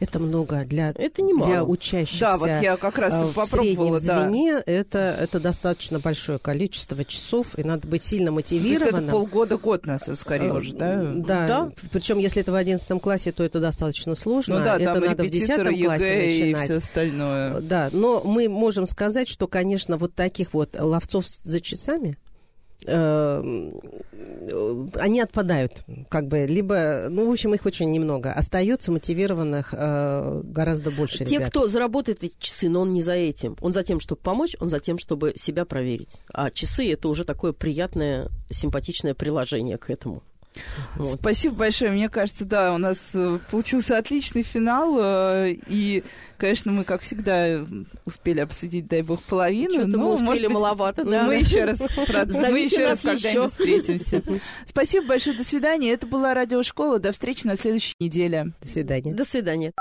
[0.00, 1.50] Это много для, Это немало.
[1.50, 2.20] для учащихся.
[2.20, 4.22] Да, вот я как раз а, в попробовала, среднем да.
[4.22, 9.10] звене это, это достаточно большое количество часов, и надо быть сильно То есть это мотивированным.
[9.10, 11.02] полгода-год нас скорее Э, уже, да?
[11.16, 11.70] Да, Да.
[11.92, 14.58] причем если это в 11 классе, то это достаточно сложно.
[14.58, 16.70] Ну да, это там надо в 10 репетиторы, классе ЕГЭ и начинать.
[16.70, 17.60] все остальное.
[17.60, 22.16] Да, но мы можем сказать, что, конечно, вот таких вот ловцов за часами
[22.86, 23.72] э,
[24.94, 28.32] они отпадают, как бы, либо, ну, в общем, их очень немного.
[28.32, 31.50] Остается мотивированных э, гораздо больше Те, ребят.
[31.50, 33.56] кто заработает эти часы, но он не за этим.
[33.60, 36.18] Он за тем, чтобы помочь, он за тем, чтобы себя проверить.
[36.32, 40.22] А часы это уже такое приятное, симпатичное приложение к этому.
[40.96, 41.08] Вот.
[41.18, 41.90] Спасибо большое.
[41.90, 44.96] Мне кажется, да, у нас э, получился отличный финал.
[45.00, 46.04] э, И,
[46.38, 47.64] конечно, мы, как всегда,
[48.04, 49.74] успели обсудить, дай бог, половину.
[49.74, 51.24] Что-то мы но, успели может быть, маловато, да.
[51.24, 54.22] Мы еще раз, мы еще раз когда-нибудь встретимся.
[54.66, 55.36] Спасибо большое.
[55.36, 55.92] До свидания.
[55.92, 56.98] Это была радиошкола.
[56.98, 58.52] До встречи на следующей неделе.
[58.60, 59.14] До свидания.
[59.14, 59.72] До свидания.